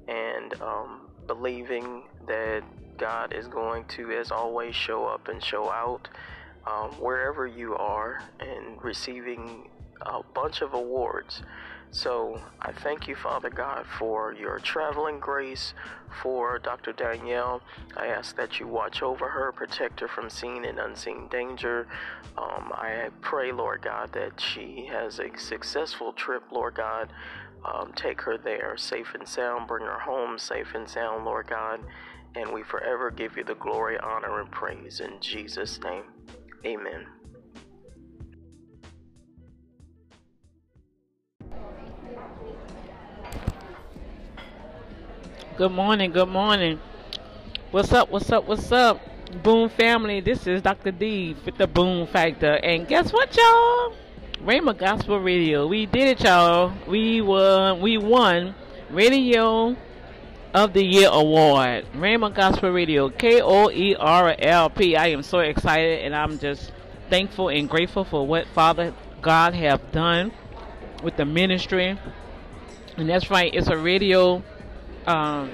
[0.09, 2.63] and um, believing that
[2.99, 6.09] God is going to, as always, show up and show out
[6.67, 9.69] um, wherever you are and receiving
[10.03, 11.43] a bunch of awards.
[11.93, 15.75] So I thank you, Father God, for your traveling grace
[16.23, 16.93] for Dr.
[16.93, 17.63] Danielle.
[17.97, 21.89] I ask that you watch over her, protect her from seen and unseen danger.
[22.39, 27.13] Um, I pray, Lord God, that she has a successful trip, Lord God.
[27.65, 31.81] Um, take her there safe and sound, bring her home safe and sound, Lord God.
[32.37, 36.05] And we forever give you the glory, honor, and praise in Jesus' name.
[36.65, 37.20] Amen.
[45.61, 46.81] Good morning, good morning.
[47.71, 48.99] What's up, what's up, what's up?
[49.43, 50.91] Boom family, this is Dr.
[50.91, 52.55] D with the Boom Factor.
[52.55, 53.95] And guess what, y'all?
[54.43, 55.67] Rhema Gospel Radio.
[55.67, 56.73] We did it, y'all.
[56.87, 58.55] We won we won
[58.89, 59.77] radio
[60.55, 61.85] of the Year award.
[61.95, 64.97] Rhema Gospel Radio, K O E R L P.
[64.97, 66.73] I am so excited and I'm just
[67.11, 70.33] thankful and grateful for what Father God have done
[71.03, 71.99] with the ministry.
[72.97, 74.43] And that's right, it's a radio,
[75.07, 75.51] um,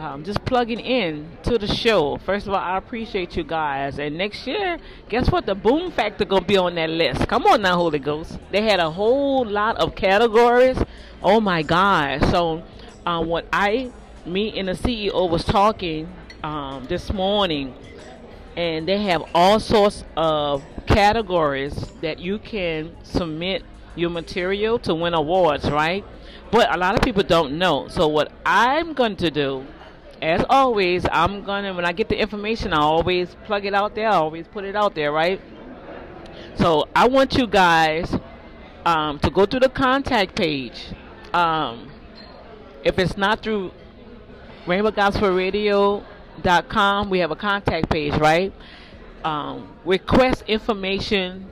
[0.00, 2.16] um, just plugging in to the show.
[2.18, 3.98] First of all, I appreciate you guys.
[3.98, 4.78] And next year,
[5.08, 5.46] guess what?
[5.46, 7.28] The Boom Factor gonna be on that list.
[7.28, 8.38] Come on now, Holy Ghost.
[8.50, 10.78] They had a whole lot of categories.
[11.22, 12.24] Oh my God!
[12.30, 12.62] So,
[13.04, 13.92] um, what I,
[14.24, 16.10] me and the CEO was talking
[16.42, 17.74] um, this morning
[18.56, 23.62] and they have all sorts of categories that you can submit
[23.96, 26.04] your material to win awards, right?
[26.50, 27.88] But a lot of people don't know.
[27.88, 29.64] So what I'm going to do,
[30.22, 34.08] as always, I'm gonna when I get the information, I always plug it out there.
[34.08, 35.40] I always put it out there, right?
[36.56, 38.14] So I want you guys
[38.84, 40.92] um, to go to the contact page.
[41.32, 41.90] Um,
[42.84, 43.72] if it's not through
[44.66, 46.04] Rhema Gospel Radio
[46.42, 48.52] dot com we have a contact page right
[49.24, 51.46] um, request information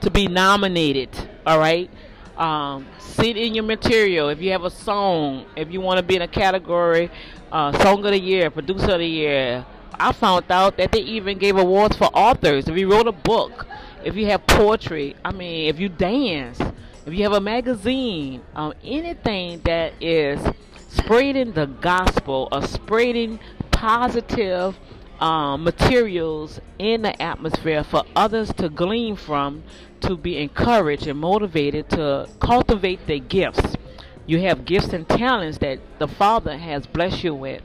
[0.00, 1.08] to be nominated
[1.46, 1.90] all right
[2.36, 6.16] um, send in your material if you have a song if you want to be
[6.16, 7.10] in a category
[7.52, 9.64] uh, song of the year producer of the year
[9.98, 13.66] i found out that they even gave awards for authors if you wrote a book
[14.04, 16.60] if you have poetry i mean if you dance
[17.06, 20.40] if you have a magazine um, anything that is
[20.88, 23.38] spreading the gospel or spreading
[23.70, 24.76] positive
[25.20, 29.62] um, materials in the atmosphere for others to glean from,
[30.00, 33.76] to be encouraged and motivated to cultivate their gifts.
[34.30, 37.64] You have gifts and talents that the Father has blessed you with.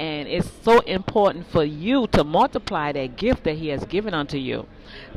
[0.00, 4.38] And it's so important for you to multiply that gift that He has given unto
[4.38, 4.66] you.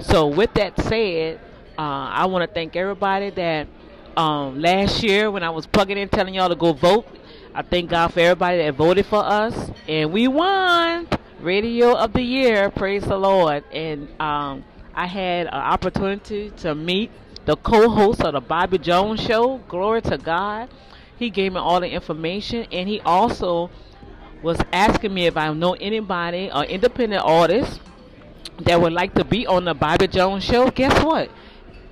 [0.01, 1.39] So, with that said,
[1.77, 3.69] uh, I want to thank everybody that
[4.17, 7.07] um, last year when I was plugging in telling y'all to go vote,
[7.55, 11.07] I thank God for everybody that voted for us, and we won
[11.39, 12.69] Radio of the Year.
[12.71, 13.63] Praise the Lord!
[13.71, 17.09] And um, I had an opportunity to meet
[17.45, 19.59] the co-host of the Bobby Jones Show.
[19.69, 20.67] Glory to God!
[21.19, 23.69] He gave me all the information, and he also
[24.41, 27.79] was asking me if I know anybody or independent artists
[28.59, 30.69] that would like to be on the Bobby Jones Show.
[30.71, 31.29] Guess what?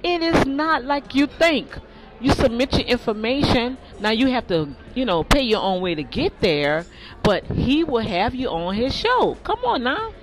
[0.01, 1.77] It is not like you think
[2.19, 3.77] you submit your information.
[3.99, 6.85] Now you have to, you know, pay your own way to get there,
[7.23, 9.37] but he will have you on his show.
[9.43, 10.13] Come on now.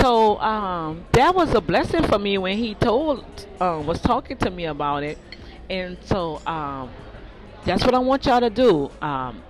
[0.00, 3.24] So um, that was a blessing for me when he told,
[3.60, 5.18] um, was talking to me about it,
[5.68, 6.90] and so um,
[7.64, 8.90] that's what I want y'all to do.
[9.00, 9.42] Um,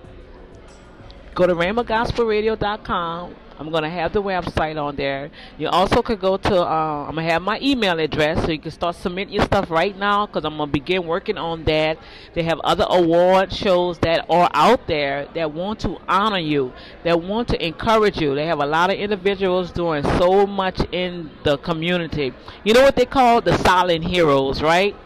[1.35, 5.31] go to rhemagospelradio.com I'm gonna have the website on there.
[5.57, 6.63] You also could go to.
[6.63, 9.97] Uh, I'm gonna have my email address, so you can start submitting your stuff right
[9.97, 10.27] now.
[10.27, 11.97] Cause I'm gonna begin working on that.
[12.35, 16.73] They have other award shows that are out there that want to honor you,
[17.05, 18.35] that want to encourage you.
[18.35, 22.35] They have a lot of individuals doing so much in the community.
[22.65, 24.97] You know what they call the silent heroes, right?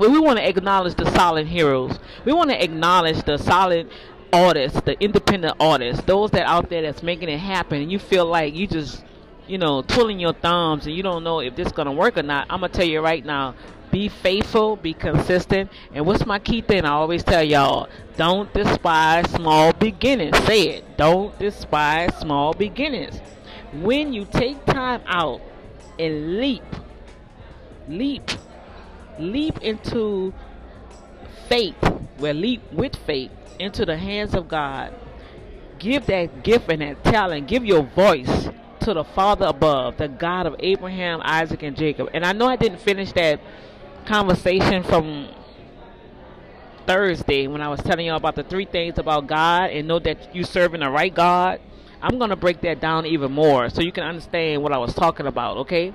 [0.00, 1.98] Well, we want to acknowledge the silent heroes.
[2.24, 3.92] We want to acknowledge the silent
[4.32, 8.24] artists, the independent artists, those that out there that's making it happen, and you feel
[8.24, 9.04] like you just
[9.46, 12.46] you know, twiddling your thumbs and you don't know if this gonna work or not,
[12.48, 13.54] I'm gonna tell you right now.
[13.90, 16.86] Be faithful, be consistent, and what's my key thing?
[16.86, 20.38] I always tell y'all: don't despise small beginnings.
[20.44, 20.96] Say it.
[20.96, 23.20] Don't despise small beginnings.
[23.74, 25.42] When you take time out
[25.98, 26.64] and leap,
[27.86, 28.30] leap,
[29.18, 30.32] leap into
[31.48, 31.76] faith,
[32.18, 34.94] well, leap with faith into the hands of God.
[35.78, 38.48] Give that gift and that talent, give your voice
[38.80, 42.08] to the Father above, the God of Abraham, Isaac, and Jacob.
[42.14, 43.40] And I know I didn't finish that
[44.06, 45.28] conversation from
[46.86, 50.34] Thursday when I was telling you about the three things about God and know that
[50.34, 51.60] you serving the right God.
[52.02, 54.94] I'm going to break that down even more so you can understand what I was
[54.94, 55.92] talking about, okay?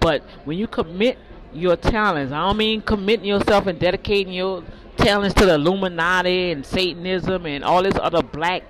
[0.00, 1.18] But when you commit
[1.54, 4.64] your talents, I don't mean committing yourself and dedicating your
[4.96, 8.62] talents to the Illuminati and Satanism and all this other black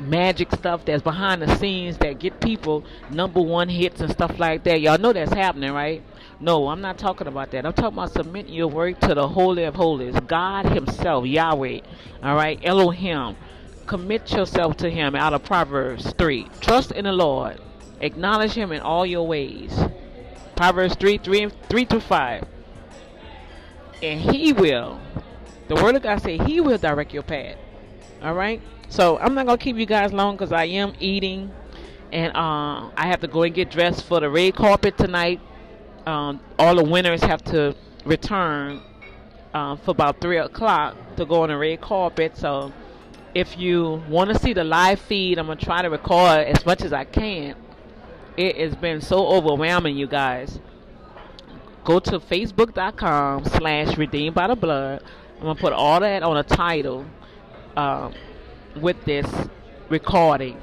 [0.00, 4.64] magic stuff that's behind the scenes that get people number one hits and stuff like
[4.64, 4.80] that.
[4.80, 6.02] Y'all know that's happening, right?
[6.40, 7.66] No, I'm not talking about that.
[7.66, 11.80] I'm talking about submitting your work to the Holy of Holies, God Himself, Yahweh.
[12.22, 13.36] All right, Elohim.
[13.86, 16.48] Commit yourself to Him out of Proverbs 3.
[16.60, 17.60] Trust in the Lord.
[18.00, 19.78] Acknowledge Him in all your ways.
[20.60, 22.44] Proverbs 3 3, 3 through 5.
[24.02, 25.00] And He will,
[25.68, 27.56] the Word of God say, He will direct your path.
[28.22, 28.60] All right?
[28.90, 31.50] So I'm not to keep you guys long because I am eating.
[32.12, 35.40] And uh, I have to go and get dressed for the red carpet tonight
[36.06, 38.82] um, all the winners have to return
[39.54, 42.36] um, for about 3 o'clock to go on the red carpet.
[42.36, 42.72] So
[43.34, 46.82] if you want to see the live feed, I'm to try to record as much
[46.82, 47.54] as I can.
[48.36, 50.60] It has been so overwhelming, you guys.
[51.84, 55.02] Go to facebook.com slash redeemed by the blood.
[55.36, 57.06] I'm going to put all that on a title
[57.76, 58.14] um,
[58.76, 59.26] with this
[59.88, 60.60] recording.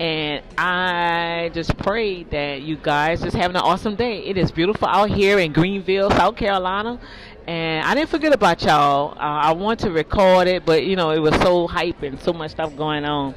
[0.00, 4.20] And I just pray that you guys just having an awesome day.
[4.24, 7.00] It is beautiful out here in Greenville, South Carolina.
[7.46, 9.12] And I didn't forget about y'all.
[9.12, 12.32] Uh, I want to record it, but you know, it was so hype and so
[12.32, 13.34] much stuff going on.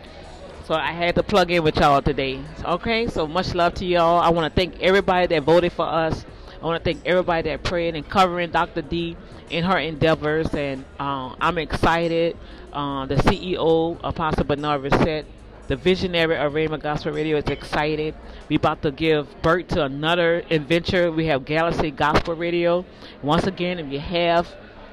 [0.65, 2.39] So I had to plug in with y'all today.
[2.63, 4.19] Okay, so much love to y'all.
[4.19, 6.23] I want to thank everybody that voted for us.
[6.61, 8.83] I want to thank everybody that prayed and covering Dr.
[8.83, 9.17] D
[9.49, 10.53] in her endeavors.
[10.53, 12.37] And uh, I'm excited.
[12.71, 15.25] Uh, the CEO, Apostle Bernard Reset,
[15.67, 18.13] the visionary of Rhema Gospel Radio is excited.
[18.47, 21.11] We about to give birth to another adventure.
[21.11, 22.85] We have Galaxy Gospel Radio.
[23.23, 24.47] Once again, if you have,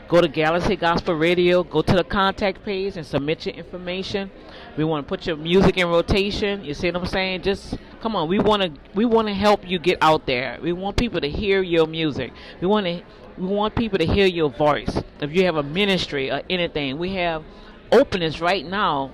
[0.08, 4.30] go to Galaxy Gospel Radio, go to the contact page and submit your information.
[4.78, 6.64] We want to put your music in rotation.
[6.64, 7.42] You see what I'm saying?
[7.42, 8.28] Just come on.
[8.28, 10.56] We want to we want to help you get out there.
[10.62, 12.32] We want people to hear your music.
[12.60, 13.02] We want to
[13.36, 15.02] we want people to hear your voice.
[15.20, 17.42] If you have a ministry or anything, we have
[17.90, 19.10] openings right now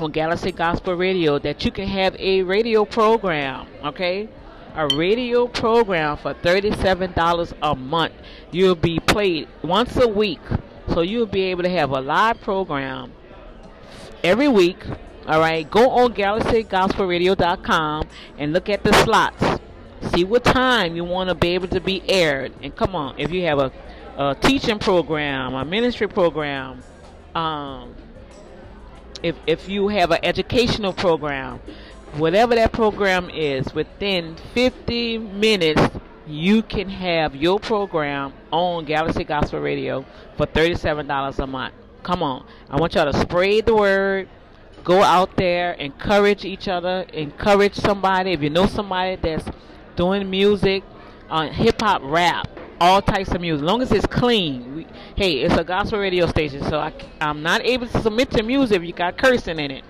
[0.00, 4.28] on Galaxy Gospel Radio that you can have a radio program, okay?
[4.74, 8.14] A radio program for $37 a month.
[8.50, 10.40] You'll be played once a week.
[10.88, 13.12] So you'll be able to have a live program
[14.24, 14.78] every week.
[15.26, 18.08] All right, go on galaxygospelradio.com
[18.38, 19.60] and look at the slots.
[20.12, 22.52] See what time you want to be able to be aired.
[22.62, 23.72] And come on, if you have a,
[24.18, 26.82] a teaching program, a ministry program,
[27.34, 27.94] um,
[29.22, 31.60] if if you have an educational program,
[32.16, 35.80] whatever that program is, within 50 minutes
[36.26, 40.04] you can have your program on Galaxy Gospel Radio
[40.36, 41.74] for $37 a month.
[42.04, 42.46] Come on.
[42.70, 44.28] I want y'all to spread the word.
[44.84, 48.32] Go out there, encourage each other, encourage somebody.
[48.32, 49.48] If you know somebody that's
[49.96, 50.84] doing music,
[51.30, 52.46] uh, hip hop, rap,
[52.78, 54.76] all types of music, as long as it's clean.
[54.76, 54.86] We,
[55.16, 56.92] hey, it's a gospel radio station, so I,
[57.22, 59.84] I'm not able to submit to music if you got cursing in it.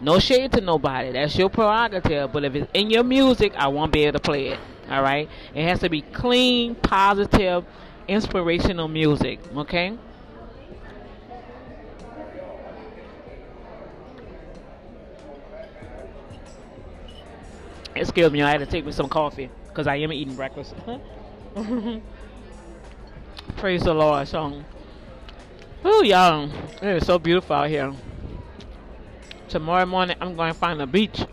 [0.00, 1.12] No shade to nobody.
[1.12, 2.32] That's your prerogative.
[2.32, 4.58] But if it's in your music, I won't be able to play it.
[4.90, 5.28] All right?
[5.54, 7.64] It has to be clean, positive,
[8.08, 9.38] inspirational music.
[9.54, 9.96] Okay?
[17.94, 20.74] Excuse me, I had to take me some coffee because I am eating breakfast.
[23.56, 24.28] Praise the Lord.
[24.28, 24.62] So,
[25.84, 26.50] oh, y'all,
[26.82, 27.92] it is so beautiful out here.
[29.48, 31.24] Tomorrow morning, I'm going to find a beach.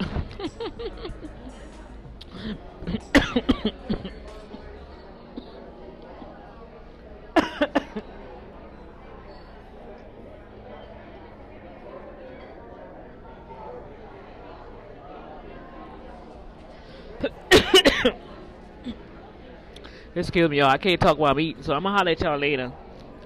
[20.18, 20.70] Excuse me, y'all.
[20.70, 22.72] I can't talk while I'm eating, so I'm gonna holler at y'all later.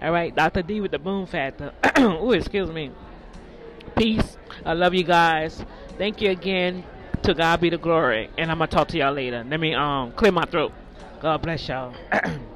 [0.02, 0.62] Alright, Dr.
[0.62, 1.72] D with the boom factor.
[2.00, 2.92] Ooh, excuse me.
[3.96, 4.38] Peace.
[4.66, 5.64] I love you guys.
[5.98, 6.84] Thank you again.
[7.24, 8.30] To God be the glory.
[8.38, 9.46] And I'm gonna talk to y'all later.
[9.48, 10.74] Let me um clear my throat.
[11.22, 11.94] God bless y'all.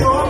[0.00, 0.23] Your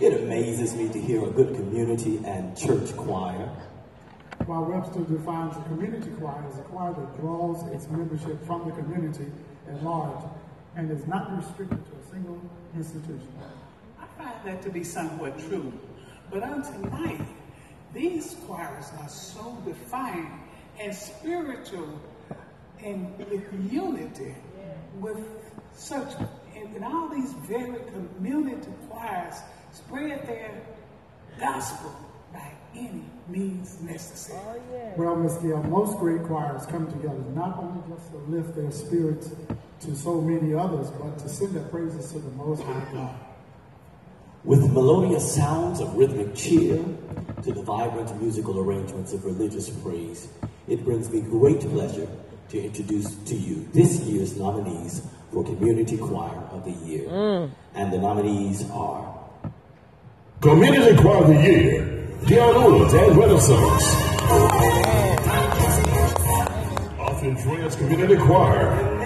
[0.00, 3.50] It amazes me to hear a good community and church choir.
[4.46, 8.74] While Webster defines a community choir as a choir that draws its membership from the
[8.74, 9.26] community
[9.68, 10.24] at large
[10.76, 12.40] and is not restricted to a single
[12.74, 13.28] institution.
[13.98, 15.72] I find that to be somewhat true,
[16.30, 17.26] but on tonight,
[17.92, 20.30] these choirs are so defined
[20.78, 22.00] and spiritual
[22.82, 24.34] and with unity,
[24.98, 25.20] with
[25.74, 26.14] such
[26.74, 29.34] and all these very community choirs
[29.72, 30.62] spread their
[31.38, 31.94] gospel
[32.32, 34.40] by any means necessary.
[34.46, 34.94] Oh, yeah.
[34.96, 39.30] Well, Miss most great choirs come together not only just to lift their spirits
[39.80, 43.14] to so many others, but to send their praises to the Most High God.
[44.44, 46.82] With melodious sounds of rhythmic cheer
[47.42, 50.28] to the vibrant musical arrangements of religious praise,
[50.66, 52.08] it brings me great pleasure
[52.48, 55.02] to introduce to you this year's nominees
[55.32, 57.08] for Community Choir of the Year.
[57.08, 57.50] Mm.
[57.74, 59.14] And the nominees are
[60.40, 63.84] Community Choir of the Year, Dion Woods and Renaissance.
[66.98, 68.96] Austin Trans Community Choir.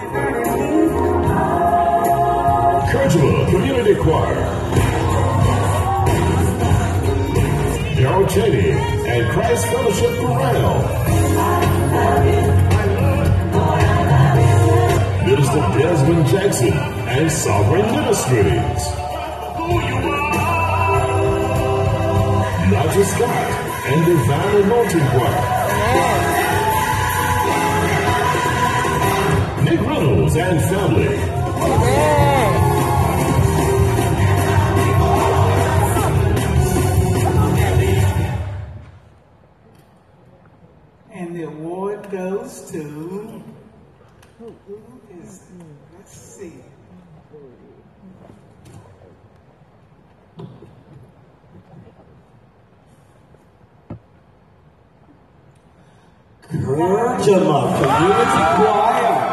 [2.91, 4.35] Kerjima Community Choir.
[7.95, 11.05] Darrell Cheney and Christ Fellowship Chorale.
[15.55, 18.83] Minister Desmond Jackson and Sovereign Ministries.
[22.71, 23.51] Roger Scott
[23.85, 25.41] and Divine Anointing Choir.
[29.63, 32.64] Nick Reynolds and family.
[44.67, 44.81] Who,
[45.21, 45.41] is.
[45.95, 46.53] Let's see.
[56.49, 59.25] Kerjima Community Choir.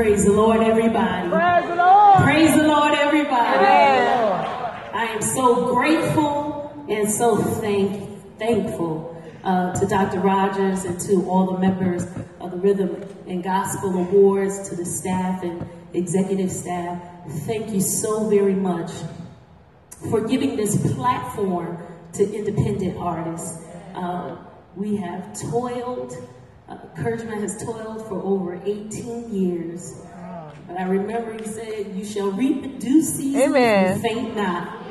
[0.00, 1.28] Praise the Lord, everybody.
[1.28, 2.22] Praise the Lord.
[2.22, 3.66] Praise the Lord, everybody.
[3.66, 10.20] I am so grateful and so thank, thankful uh, to Dr.
[10.20, 12.06] Rogers and to all the members
[12.40, 16.98] of the Rhythm and Gospel Awards, to the staff and executive staff.
[17.44, 18.90] Thank you so very much
[20.08, 21.76] for giving this platform
[22.14, 23.62] to independent artists.
[23.94, 24.38] Uh,
[24.76, 26.16] we have toiled,
[26.70, 30.00] uh, Kurtzman has toiled for over 18 years.
[30.66, 33.92] But I remember he said, You shall reap in due season Amen.
[33.92, 34.86] and faint not.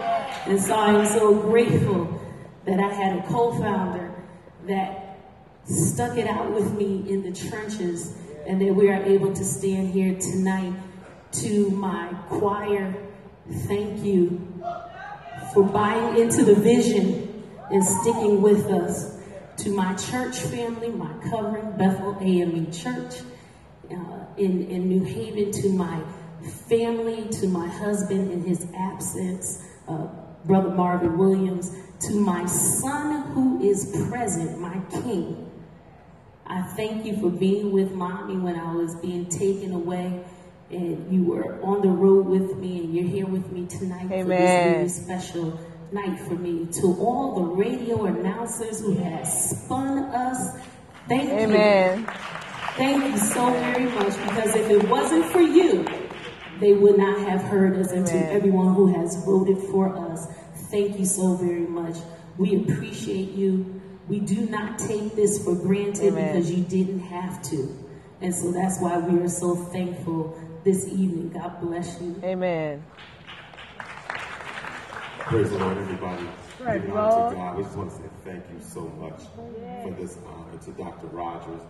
[0.46, 2.22] And so I'm so grateful
[2.66, 4.14] that I had a co founder
[4.68, 5.20] that
[5.64, 8.14] stuck it out with me in the trenches
[8.46, 10.74] and that we are able to stand here tonight.
[11.32, 12.94] To my choir,
[13.68, 14.62] thank you
[15.54, 19.19] for buying into the vision and sticking with us.
[19.64, 23.16] To my church family, my covering, Bethel AME Church
[23.92, 26.02] uh, in, in New Haven, to my
[26.70, 30.08] family, to my husband in his absence, uh,
[30.46, 31.76] Brother Marvin Williams,
[32.08, 35.52] to my son who is present, my king.
[36.48, 40.24] I thank you for being with mommy when I was being taken away.
[40.72, 44.14] And you were on the road with me, and you're here with me tonight for
[44.14, 44.84] Amen.
[44.84, 45.60] this very special
[45.92, 46.68] night for me.
[46.82, 50.58] To all the radio announcers who have spun us,
[51.08, 52.06] thank you.
[52.76, 55.86] Thank you so very much because if it wasn't for you,
[56.60, 57.92] they would not have heard us.
[57.92, 60.28] And to everyone who has voted for us,
[60.70, 61.98] thank you so very much.
[62.38, 63.82] We appreciate you.
[64.08, 66.34] We do not take this for granted Amen.
[66.34, 67.78] because you didn't have to.
[68.22, 71.30] And so that's why we are so thankful this evening.
[71.30, 72.20] God bless you.
[72.24, 72.84] Amen.
[75.30, 76.26] Praise the Lord, everybody.
[76.58, 77.30] Praise Giving the Lord.
[77.34, 77.58] to God.
[77.58, 80.58] We just want to say thank you so much for this honor.
[80.58, 81.06] To Dr.
[81.08, 81.62] Rogers,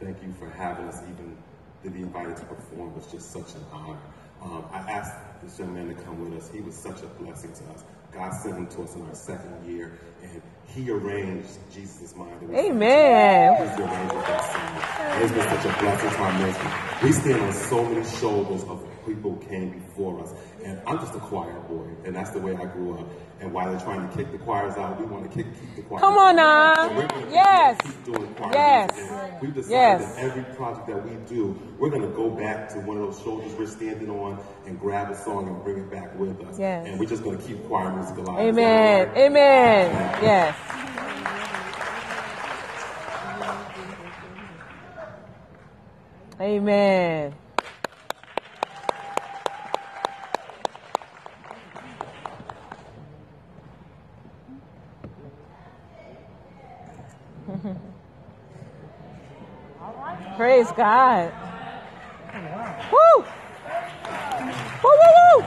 [0.00, 1.36] thank you for having us even
[1.82, 3.98] to be invited to perform was just such an honor.
[4.40, 6.48] Um, I asked this young man to come with us.
[6.52, 7.82] He was such a blessing to us.
[8.12, 12.38] God sent him to us in our second year, and he arranged Jesus' mind.
[12.54, 13.68] Amen.
[13.68, 15.00] He's arranged with that song.
[15.10, 16.70] And It's been such a blessing to our ministry.
[17.02, 20.32] We stand on so many shoulders of people who came before us.
[20.64, 23.06] And I'm just a choir boy, and that's the way I grew up.
[23.40, 25.82] And while they're trying to kick the choirs out, we want to kick, keep the
[25.82, 26.00] choir.
[26.00, 26.90] Come on now.
[27.30, 27.78] yes.
[27.80, 29.40] Keep doing choir yes.
[29.40, 30.14] We've decided yes.
[30.18, 33.52] every project that we do, we're going to go back to one of those shoulders
[33.54, 36.58] we're standing on and grab a song and bring it back with us.
[36.58, 36.88] Yes.
[36.88, 38.40] And we're just going to keep choir music alive.
[38.40, 39.08] Amen.
[39.16, 39.90] Amen.
[39.90, 40.22] Amen.
[40.22, 40.56] Yes.
[46.40, 47.34] Amen.
[60.38, 61.32] Praise God.
[62.92, 63.24] Woo!
[64.84, 65.42] Woo, woo, woo!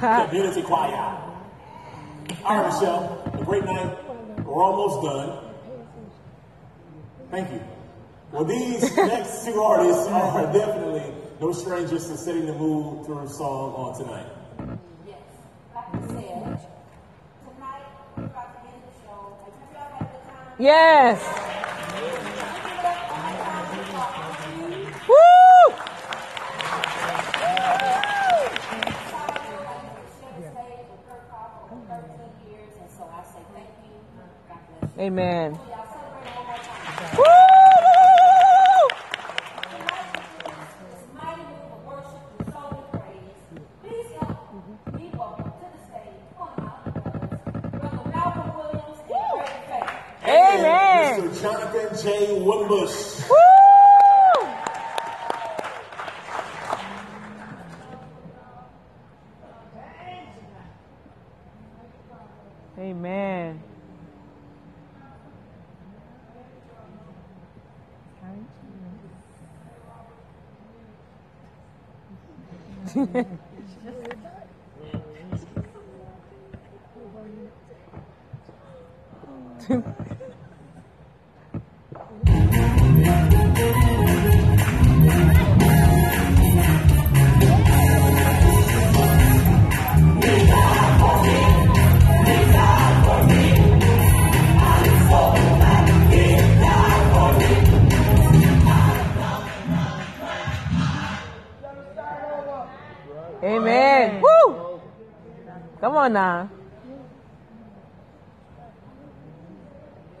[0.00, 1.20] Community choir.
[2.46, 3.98] All right, Michelle, a great night.
[4.42, 5.54] We're almost done.
[7.30, 7.60] Thank you.
[8.32, 11.12] Well, these next two artists are definitely
[11.42, 14.43] no strangers to setting the mood through song on tonight.
[20.58, 21.20] Yes.
[25.08, 25.74] Woo!
[34.96, 35.58] Amen.
[50.58, 51.20] Amen.
[51.20, 51.42] Mr.
[51.42, 52.32] Jonathan J.
[52.40, 53.28] Wimbush.
[53.28, 54.48] Woo!
[62.78, 63.62] Amen.
[106.14, 106.48] Now.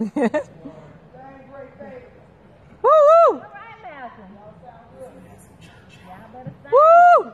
[0.00, 0.10] woo
[2.82, 3.42] woo!
[6.72, 7.32] Woo!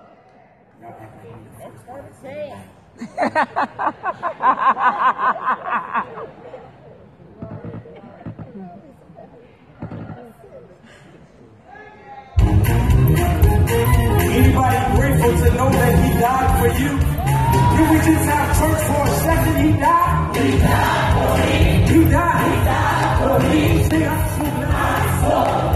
[14.30, 17.09] Anybody grateful to know that he died for you?
[17.80, 19.56] We just have church for a second?
[19.64, 20.36] He died.
[20.36, 21.54] He died for me.
[21.88, 22.44] He died.
[22.44, 23.82] He died for me.
[23.88, 25.30] Say, I'm so glad.
[25.32, 25.69] I'm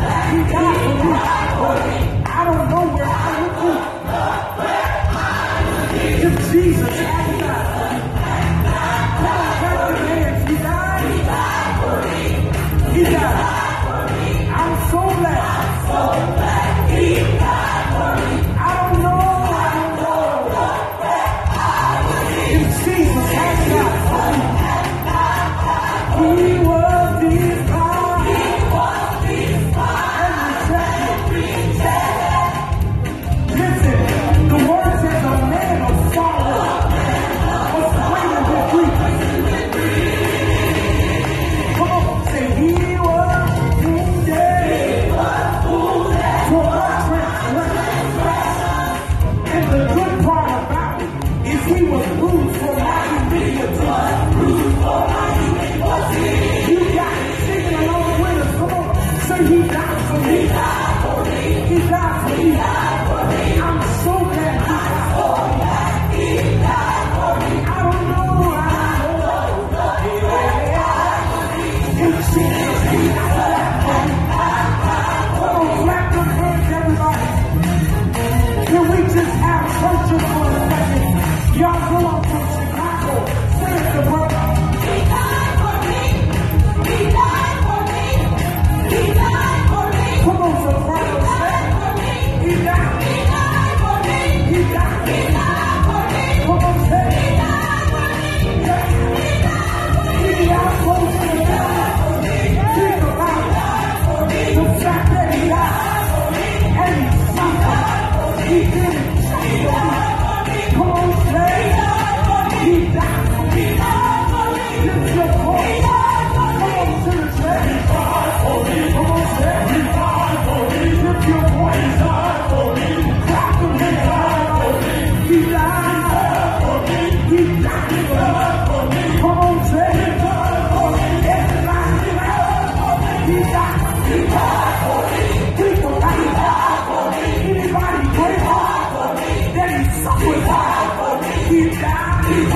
[141.54, 142.53] vida.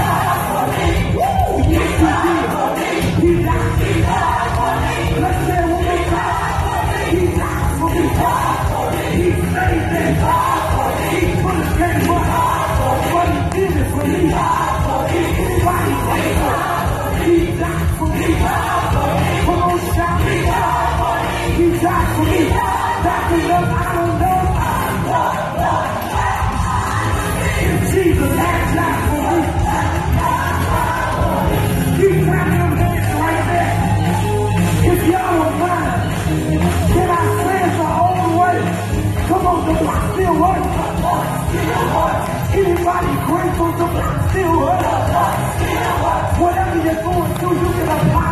[47.09, 48.28] Brasil, Brasil, Brasil.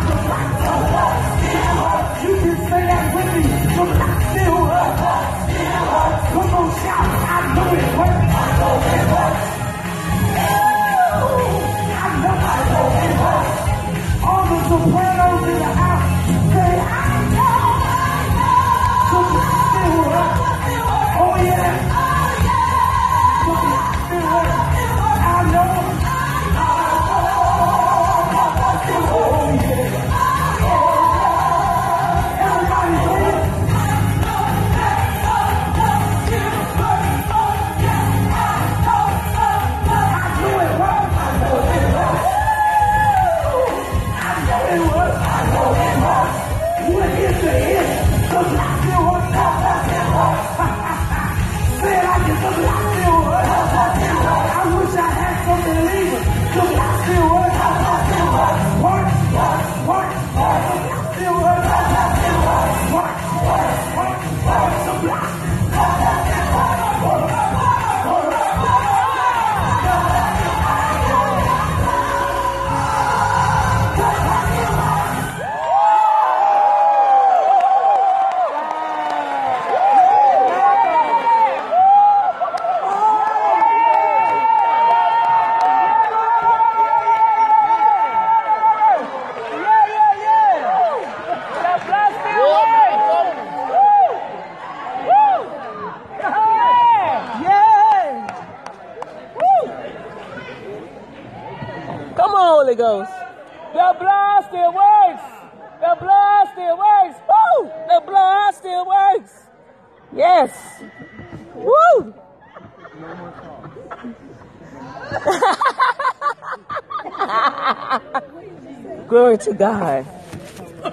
[119.57, 120.05] God.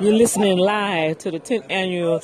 [0.00, 2.22] You're listening live to the 10th annual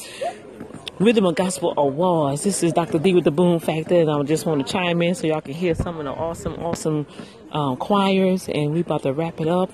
[0.99, 2.45] Rhythm and Gospel Awards.
[2.45, 2.99] This is Dr.
[2.99, 5.55] D with the Boom Factor, and I just want to chime in so y'all can
[5.55, 7.07] hear some of the awesome, awesome
[7.53, 8.49] um, choirs.
[8.49, 9.71] And we about to wrap it up.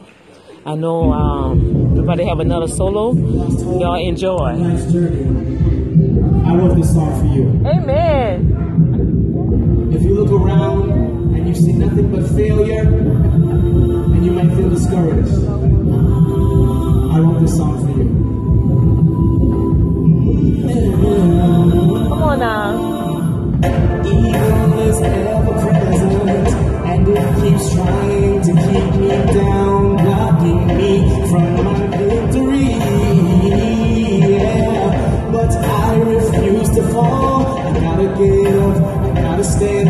[0.64, 3.14] I know um, everybody have another solo.
[3.14, 4.36] Y'all enjoy.
[6.47, 7.44] I wrote this song for you.
[7.68, 8.06] Amen.
[39.47, 39.86] stay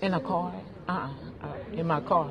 [0.00, 0.54] In, in a car?
[0.88, 1.08] Uh-uh.
[1.42, 2.30] Uh, in my car.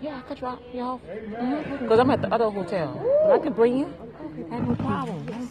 [0.00, 1.00] Yeah, I could drop you off.
[1.80, 3.00] Because I'm at the other hotel.
[3.22, 3.94] But I could bring you.
[4.50, 5.26] Ain't no problem.
[5.26, 5.48] No.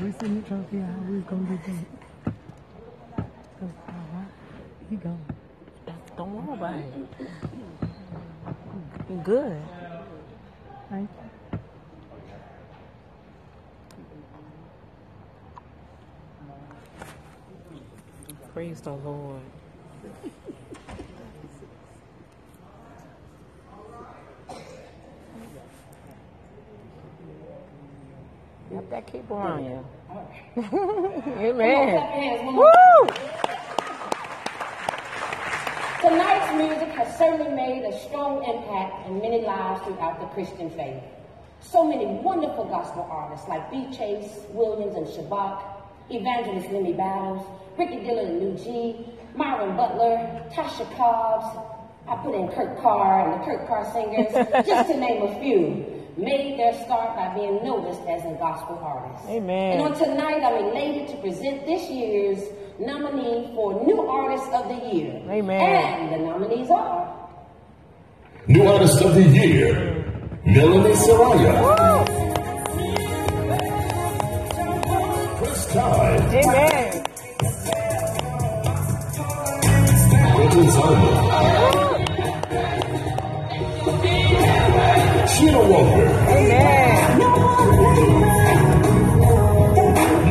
[0.00, 0.16] We out
[0.48, 2.34] how we was gonna do that.
[3.60, 3.92] Cause, uh,
[4.90, 5.24] he gone.
[6.16, 6.84] Don't worry about it.
[9.24, 9.62] Good.
[10.90, 11.23] Thank you.
[18.54, 19.40] Praise the Lord.
[28.70, 29.86] Got that keyboard on you.
[31.36, 32.54] Amen.
[32.54, 32.64] Woo!
[36.00, 41.02] Tonight's music has certainly made a strong impact in many lives throughout the Christian faith.
[41.60, 43.88] So many wonderful gospel artists like B.
[43.90, 45.60] Chase, Williams, and Shabach,
[46.08, 47.44] Evangelist Lenny Battles,
[47.78, 51.58] Ricky Dillard and New G, Myron Butler, Tasha Cobbs,
[52.06, 54.32] I put in Kurt Carr and the Kurt Carr Singers,
[54.66, 59.24] just to name a few, made their start by being noticed as a gospel artist.
[59.28, 59.72] Amen.
[59.72, 62.40] And on tonight, I'm elated to present this year's
[62.78, 65.22] nominee for New Artist of the Year.
[65.28, 65.60] Amen.
[65.60, 67.30] And the nominees are
[68.46, 70.04] New Artist of the Year,
[70.44, 72.24] Melanie Saraya.
[75.38, 76.20] Chris Todd.
[76.34, 76.73] Amen.
[80.74, 81.14] Quentin Simon.
[85.28, 86.08] Sheila Walker.
[86.34, 87.18] Amen.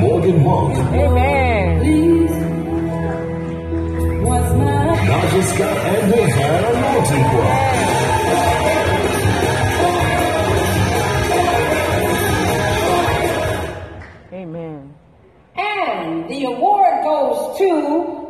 [0.02, 0.76] Morgan Monk.
[0.94, 1.70] Amen.
[5.08, 8.84] Naja Scott and the Hannah Mountain Choir.
[14.34, 14.94] Amen.
[15.56, 17.70] And the award goes to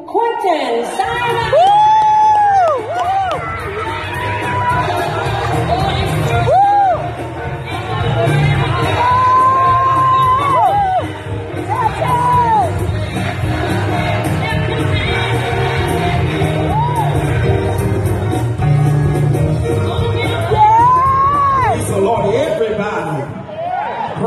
[0.08, 1.73] Quentin Simon.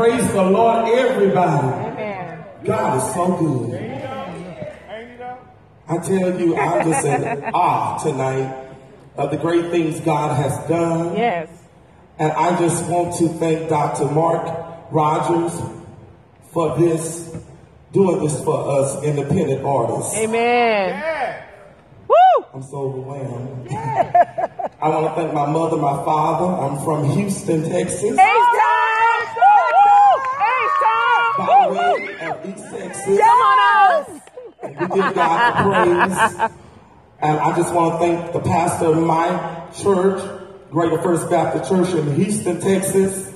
[0.07, 2.63] Praise the Lord, everybody.
[2.63, 3.73] God is so good.
[5.89, 8.69] I tell you, I'm just in awe tonight
[9.17, 11.13] of the great things God has done.
[11.17, 11.49] Yes.
[12.19, 14.05] And I just want to thank Dr.
[14.05, 15.59] Mark Rogers
[16.53, 17.35] for this,
[17.91, 20.15] doing this for us independent artists.
[20.15, 21.43] Amen.
[22.07, 22.45] Woo!
[22.53, 23.67] I'm so overwhelmed.
[24.79, 26.45] I want to thank my mother, my father.
[26.45, 28.03] I'm from Houston, Texas.
[28.03, 29.35] Ace time!
[29.35, 30.21] Woo!
[30.37, 31.47] Ace time!
[31.47, 32.43] By way of
[33.07, 33.27] East Texas.
[33.27, 33.59] Come on
[33.89, 34.07] us!
[34.63, 36.51] We give God praise.
[37.19, 40.21] And I just want to thank the pastor of my church,
[40.69, 43.33] Greater First Baptist Church in Houston, Texas,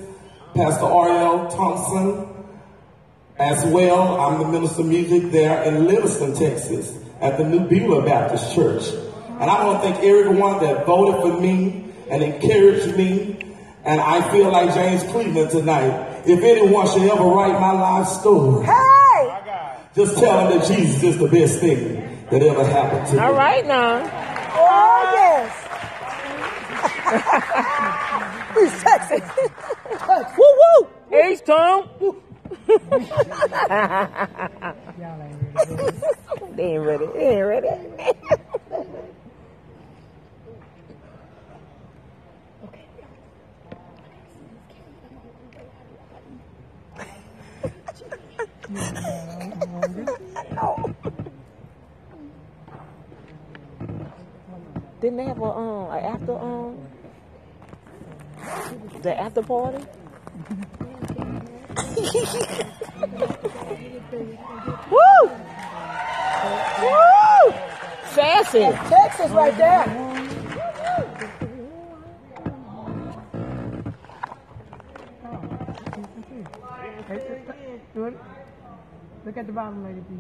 [0.53, 2.27] Pastor Ariel Thompson.
[3.39, 8.06] As well, I'm the minister of music there in Livingston, Texas, at the New Beulah
[8.06, 8.84] Baptist Church.
[9.39, 13.39] And I want to thank everyone that voted for me and encouraged me.
[13.84, 16.22] And I feel like James Cleveland tonight.
[16.27, 18.68] If anyone should ever write my life story,
[19.95, 21.95] just tell them that Jesus is the best thing
[22.30, 23.19] that ever happened to me.
[23.19, 24.09] All right now.
[24.53, 25.68] Oh, yes.
[28.55, 29.22] He's sexy.
[30.38, 30.88] woo woo!
[31.13, 31.84] Ace time!
[36.55, 37.05] they ain't ready.
[37.07, 37.68] They ain't ready.
[50.52, 50.95] No.
[55.02, 56.77] Didn't they have a um a after um
[59.02, 59.84] the after party?
[64.91, 65.31] Woo!
[66.81, 67.53] Woo!
[68.14, 68.60] Sassy.
[68.89, 70.02] Texas right there.
[79.23, 80.18] Look at the bottom, lady, please.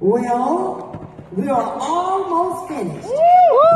[0.00, 3.08] Well, we are almost finished.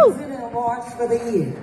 [0.07, 1.63] Presenting awards for the year.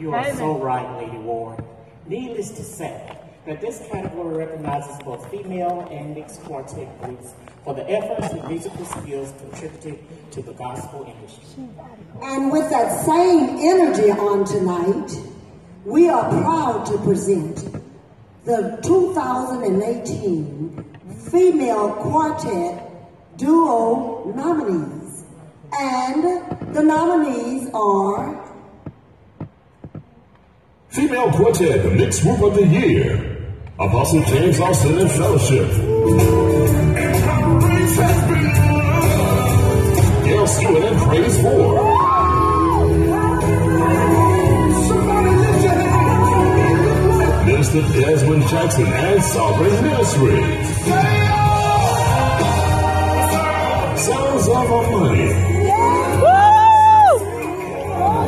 [0.00, 1.62] You are so right, Lady Ward.
[2.08, 3.16] Needless to say,
[3.46, 8.86] Now, this category recognizes both female and mixed quartet groups for the efforts and musical
[8.86, 9.98] skills contributed
[10.30, 11.68] to the gospel industry.
[12.22, 15.14] And with that same energy on tonight,
[15.84, 17.68] we are proud to present
[18.46, 20.82] the 2018
[21.30, 22.82] Female Quartet
[23.36, 25.24] Duo nominees.
[25.78, 28.42] And the nominees are
[30.88, 33.32] Female Quartet, the Mixed Group of the Year.
[33.76, 35.68] Apostle James Austin and Fellowship.
[40.24, 42.14] Gail Stewart and Praise 4.
[47.46, 50.68] Minister Desmond Jackson and Sovereign Ministries.
[54.06, 55.28] Sounds of Harmony.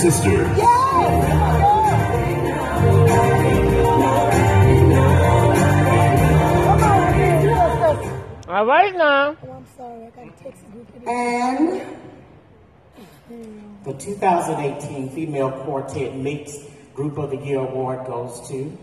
[0.07, 0.59] Beard Sisters.
[8.49, 9.37] All right now.
[11.07, 11.83] And
[13.85, 16.61] The 2018 Female Quartet Mixed
[16.95, 18.77] Group of the Year Award goes to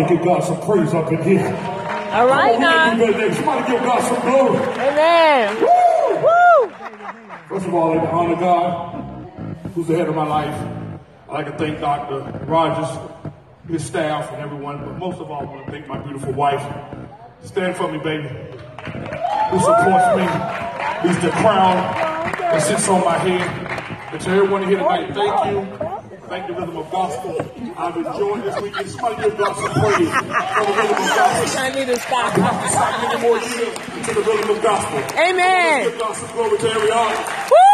[0.00, 1.46] Somebody give God some praise up in here.
[2.12, 2.90] All right now.
[2.96, 4.58] Somebody give God some glory.
[4.78, 5.56] Amen.
[5.60, 6.16] Woo!
[6.16, 6.72] Woo!
[7.48, 10.54] First of all, like to honor God, who's the head of my life.
[11.28, 12.20] I'd like to thank Dr.
[12.46, 12.98] Rogers,
[13.68, 16.62] his staff, and everyone, but most of all, I want to thank my beautiful wife.
[17.42, 18.28] Stand for me, baby.
[18.28, 20.26] Who supports me.
[21.08, 21.76] He's the crown
[22.38, 23.42] that sits on my head.
[24.12, 25.66] And to everyone here tonight, thank you.
[26.28, 27.36] Thank the Rhythm of Gospel.
[27.80, 28.90] I've enjoyed this weekend.
[28.90, 31.60] Somebody give God some praise for the Rhythm of Gospel.
[31.60, 32.34] I need to stop.
[32.34, 33.74] Stop many more years
[34.04, 34.98] to the Rhythm of Gospel.
[35.18, 35.84] Amen.
[35.88, 37.69] Give God some glory to every honor.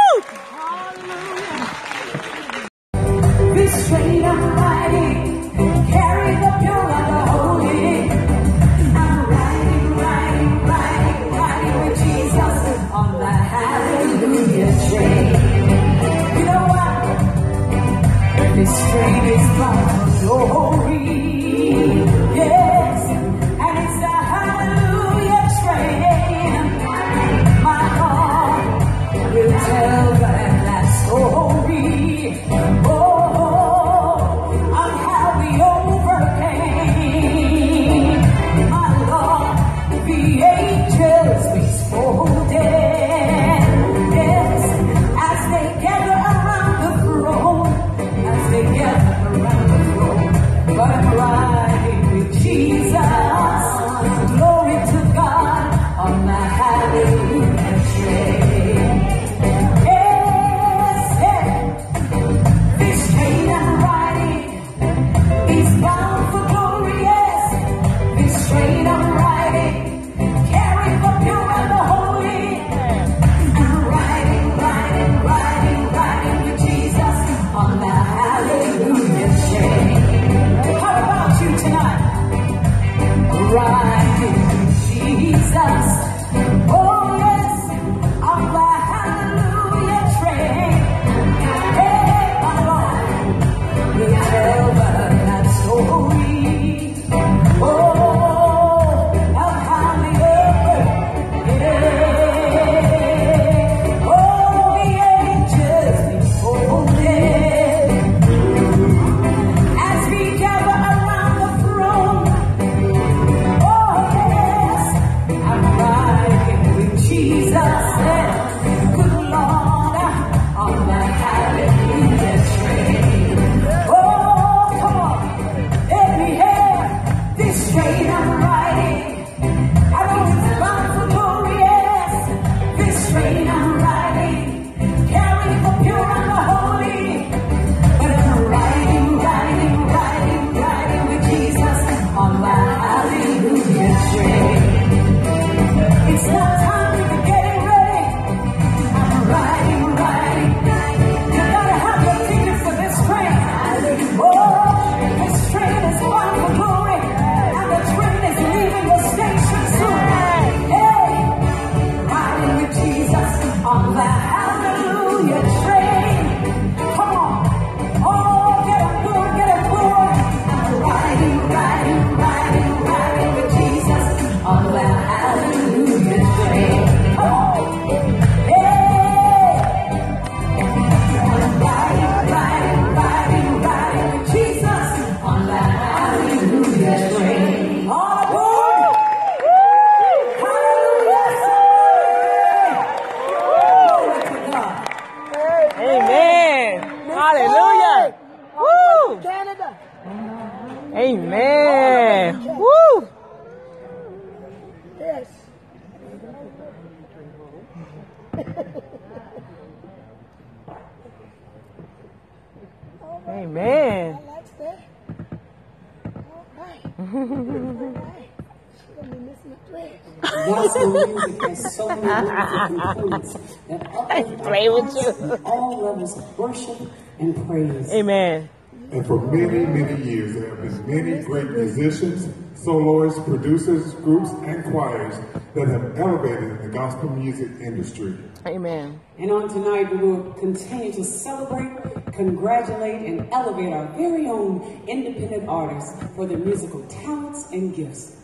[230.67, 235.15] Years, there have been many great musicians, soloists, producers, groups, and choirs
[235.55, 238.17] that have elevated the gospel music industry.
[238.47, 239.01] Amen.
[239.19, 245.49] And on tonight, we will continue to celebrate, congratulate, and elevate our very own independent
[245.49, 248.17] artists for their musical talents and gifts.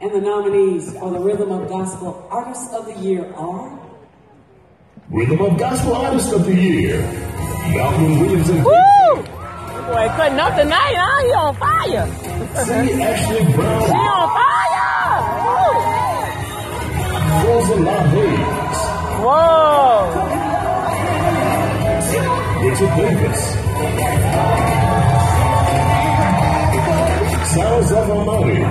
[0.00, 3.78] And the nominees for the Rhythm of Gospel Artist of the Year are
[5.10, 7.00] Rhythm of Gospel Artist of the Year,
[7.74, 9.29] Malcolm Williams and Woo!
[9.90, 11.20] Boy, cutting up tonight, huh?
[11.26, 12.06] He on fire.
[12.64, 13.82] Cindy Ashley Brown.
[13.86, 14.90] She on fire.
[19.22, 20.30] Whoa.
[22.62, 23.40] Richard Davis,
[27.54, 28.62] Sounds of Almighty,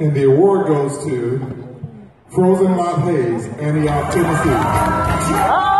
[0.00, 1.40] And the award goes to
[2.32, 5.77] Frozen Lot Hayes, Antioch, Tennessee.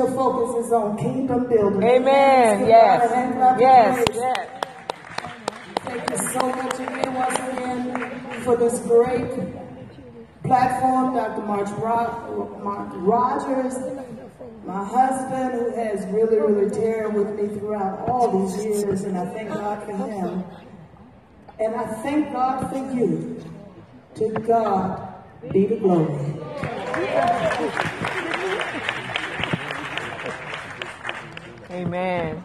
[0.00, 1.82] Your focus is on kingdom building.
[1.82, 2.66] Amen.
[2.66, 3.00] Yes.
[3.02, 4.06] God a hand clap of Yes.
[4.14, 4.48] Yes.
[5.84, 9.30] Thank you so much again, once again, for this great
[10.42, 11.42] platform, Dr.
[11.42, 13.76] March, Ro- Mark Rogers,
[14.64, 19.26] my husband, who has really, really tarried with me throughout all these years, and I
[19.26, 20.44] thank God for him.
[21.58, 23.44] And I thank God for you.
[24.14, 25.14] To God
[25.52, 26.16] be the glory.
[31.70, 32.42] Amen.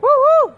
[0.00, 0.54] Woo woo!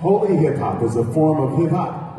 [0.00, 2.18] Holy hip hop is a form of hip hop.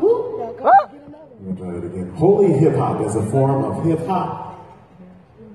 [1.42, 2.12] Let me try that again.
[2.16, 4.60] Holy hip hop is a form of hip hop.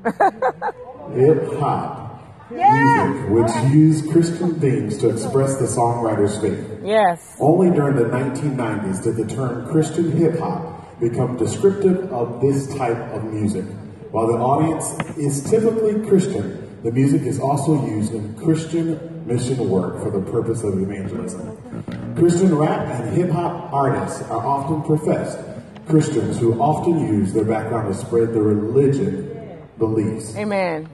[1.14, 6.80] hip hop music, which used Christian themes to express the songwriter's faith.
[6.84, 7.38] Yes.
[7.40, 12.98] Only during the 1990s did the term Christian hip hop become descriptive of this type
[13.14, 13.66] of music.
[14.10, 20.02] While the audience is typically Christian, the music is also used in Christian mission work
[20.02, 22.16] for the purpose of evangelism.
[22.16, 25.55] Christian rap and hip hop artists are often professed
[25.88, 30.36] Christians who often use their background to spread their religion beliefs.
[30.36, 30.90] Amen.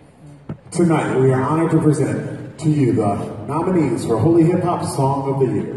[0.72, 3.16] Tonight, we are honored to present to you the
[3.48, 5.76] nominees for Holy Hip Hop Song of the Year.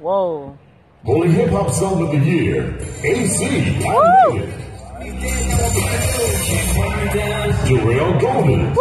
[0.00, 0.56] Whoa.
[1.04, 3.80] Holy Hip Hop Song of the Year, AC.
[7.64, 8.74] Jarrell Golden.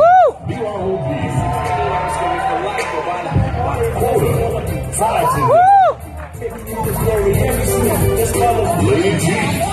[0.47, 1.53] B.R.O.B.
[8.83, 9.72] Lady G.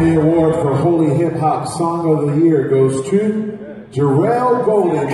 [0.00, 3.58] the award for Holy Hip Hop Song of the Year goes to
[3.90, 5.08] Jarrell Golden.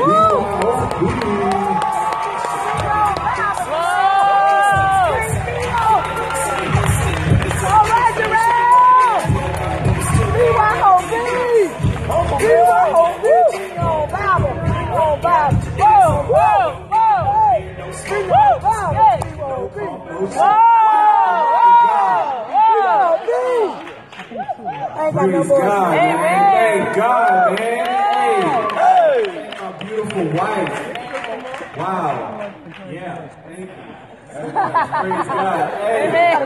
[25.44, 26.84] Praise God, man.
[26.84, 28.70] Thank God, man.
[28.74, 29.54] Hey.
[29.60, 31.76] My beautiful wife.
[31.76, 32.54] Wow.
[32.90, 33.28] Yeah.
[33.44, 33.94] Thank you.
[34.32, 35.70] Praise God.
[35.70, 36.08] Hey.
[36.08, 36.40] Amen.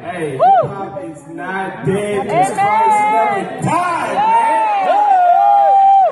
[0.00, 2.28] Hey, hip hop is not dead.
[2.28, 4.88] Just Christ never died, man.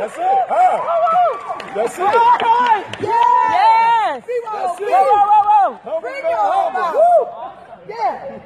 [0.00, 0.38] That's it.
[0.50, 0.76] Huh?
[1.74, 2.04] That's it.
[3.00, 4.24] Yes.
[4.52, 4.88] That's it.
[4.88, 6.00] Whoa, whoa, whoa, whoa.
[6.02, 6.74] Bring your home
[7.88, 8.40] Yeah.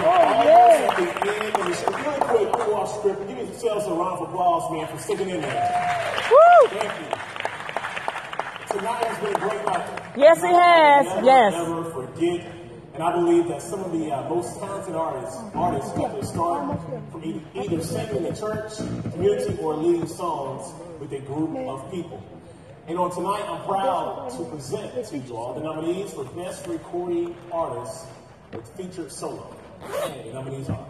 [0.00, 0.88] Oh, yeah.
[0.88, 1.90] At the end of the show.
[1.92, 5.40] Really quick, before our script, give yourselves a round of applause, man, for sticking in
[5.40, 6.28] there.
[6.30, 6.68] Woo!
[6.68, 8.78] Thank you.
[8.78, 10.02] Tonight has been a great night.
[10.16, 11.06] Yes, it has.
[11.06, 11.52] Never, Yes.
[11.54, 12.52] Never forget.
[12.94, 16.80] And I believe that some of the uh, most talented artists, artists got their start
[17.12, 18.76] from either, either singing in the church,
[19.12, 22.22] community, or leading songs with a group of people.
[22.88, 27.36] And on tonight, I'm proud to present to you all the nominees for Best Recording
[27.52, 28.06] Artist
[28.52, 29.54] with featured solo.
[29.80, 30.87] And the nominees are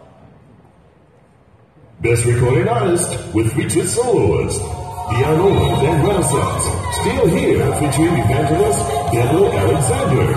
[2.01, 4.61] Best Recording Artist with featured soloist.
[4.61, 6.63] Dion Owens and Renaissance.
[7.01, 8.79] Still here featuring evangelist
[9.11, 10.27] Deborah Alexander.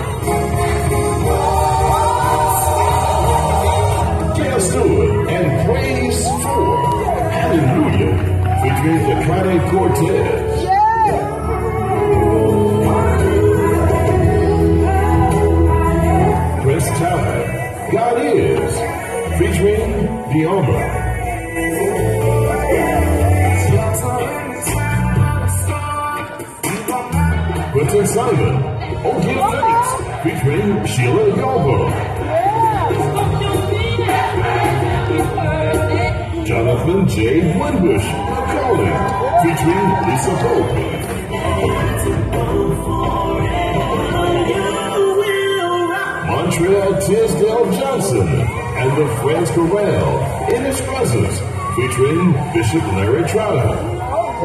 [4.35, 7.31] Gail Stewart and Praise 4.
[7.31, 8.11] Hallelujah.
[8.59, 10.67] Featuring the Friday Cortez.
[16.61, 17.89] Prince Tower.
[17.93, 18.73] God is.
[19.39, 19.91] Featuring
[20.27, 21.02] Dioma.
[28.13, 28.61] Simon.
[29.23, 29.89] Give Thanks.
[30.21, 31.77] Featuring Sheila Galvo.
[36.45, 37.41] Jonathan J.
[37.57, 38.07] Winbush.
[38.53, 38.97] Calling.
[39.41, 40.73] Featuring Lisa Pope.
[46.27, 51.39] Montreal Tisdale Johnson and the Friends Chorale in his presence,
[51.75, 53.73] featuring Bishop Larry Trotter,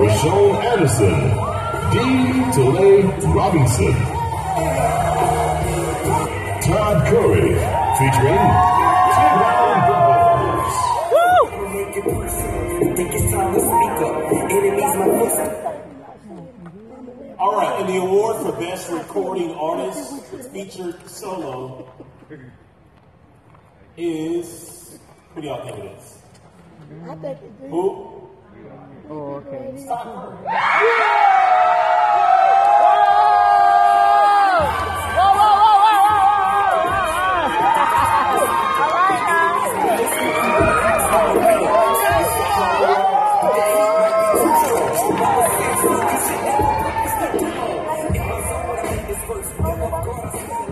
[0.00, 1.47] Rashawn Anderson,
[1.90, 1.98] D.
[2.52, 3.02] Delay
[3.32, 3.94] Robinson,
[6.62, 7.54] Todd Curry,
[7.96, 8.44] featuring
[9.14, 9.78] T-Brown
[17.38, 21.90] All right, and the award for Best Recording Artist with featured solo
[23.96, 24.98] is.
[25.34, 26.18] Who do y'all think it is?
[27.08, 27.70] I think it did.
[27.70, 28.28] Who?
[29.10, 29.72] Oh, okay.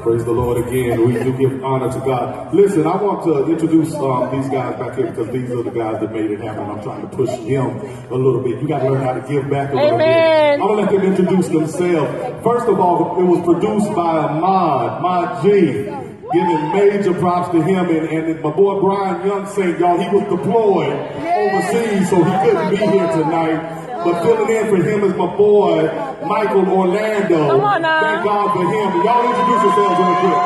[0.06, 1.04] Praise the Lord again.
[1.04, 2.54] We do give honor to God.
[2.54, 5.98] Listen, I want to introduce um, these guys back here because these are the guys
[5.98, 6.62] that made it happen.
[6.70, 7.80] I'm trying to push them
[8.12, 8.62] a little bit.
[8.62, 10.06] You got to learn how to give back a little bit.
[10.06, 12.44] I'm going to let them introduce themselves.
[12.44, 15.90] First of all, it was produced by Ahmad, Ahmad G.
[16.32, 20.22] Giving major props to him and, and my boy Brian Young saying, y'all, he was
[20.30, 23.85] deployed overseas, so he couldn't be here tonight.
[24.06, 25.90] But filling in for him is my boy,
[26.26, 27.48] Michael Orlando.
[27.50, 28.00] Come on now.
[28.00, 29.02] Thank God for him.
[29.02, 30.38] Y'all introduce yourselves real quick.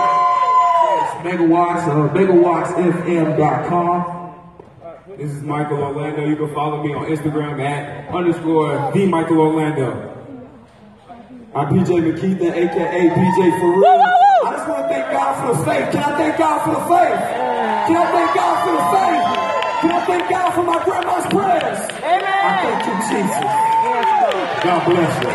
[1.20, 3.98] Megawatts, uh, megawattsfm.com.
[5.18, 6.24] This is Michael Orlando.
[6.26, 10.06] You can follow me on Instagram at underscore the Michael Orlando.
[11.54, 14.00] I'm PJ McKeithen, aka PJ for real.
[14.00, 15.92] I just want to thank God for the faith.
[15.92, 17.20] Can I thank God for the faith?
[17.86, 19.24] Can I thank God for the faith?
[19.80, 21.80] Can I thank God for my grandma's prayers?
[22.04, 22.39] Amen.
[22.70, 23.42] Thank you, Jesus.
[24.62, 25.30] God bless you.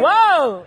[0.00, 0.66] Whoa!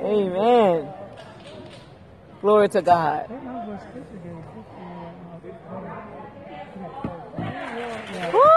[0.00, 0.94] Amen.
[2.40, 3.30] Glory to God.
[8.32, 8.53] Woo!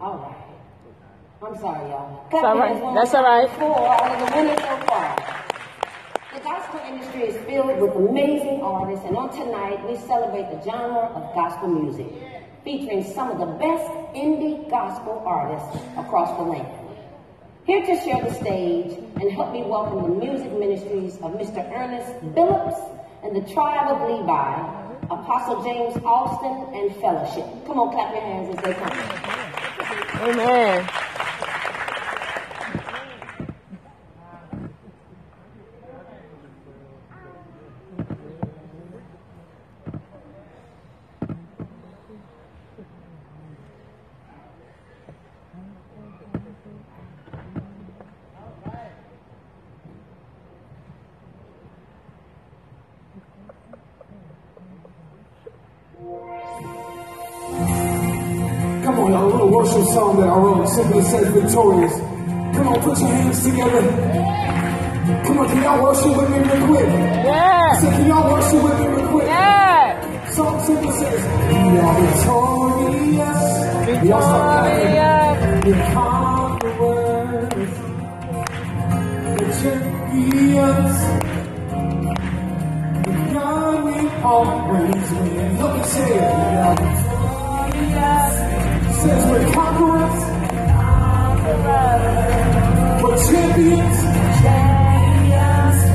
[0.00, 0.36] All right.
[1.42, 2.26] I'm sorry, y'all.
[2.30, 2.94] That's all right.
[2.94, 3.50] That's all right.
[3.50, 5.49] For all of the so far.
[6.32, 11.10] The gospel industry is filled with amazing artists, and on tonight we celebrate the genre
[11.10, 12.06] of gospel music,
[12.62, 16.68] featuring some of the best indie gospel artists across the land.
[17.64, 21.68] Here to share the stage and help me welcome the music ministries of Mr.
[21.74, 22.78] Ernest Phillips
[23.24, 27.66] and the tribe of Levi, Apostle James Alston, and Fellowship.
[27.66, 30.30] Come on, clap your hands as they come.
[30.30, 31.09] Amen.
[59.60, 61.92] Worship song that I wrote simply says victorious.
[62.56, 63.82] Come on, put your hands together.
[65.24, 66.88] Come on, can y'all worship with me real quick?
[66.88, 67.68] Yeah.
[67.70, 69.26] I said, can y'all worship with me real quick?
[69.26, 70.30] Yeah.
[70.32, 71.20] Song simply says,
[71.50, 73.42] We are victorious.
[74.02, 75.60] We all start clapping.
[75.66, 77.72] We conquerors.
[79.36, 80.98] The champions.
[83.06, 85.56] With God we always win.
[85.56, 86.32] Help me say it.
[86.32, 87.09] We are victorious.
[89.00, 90.18] Says we're conquerors.
[93.02, 93.98] We're champions.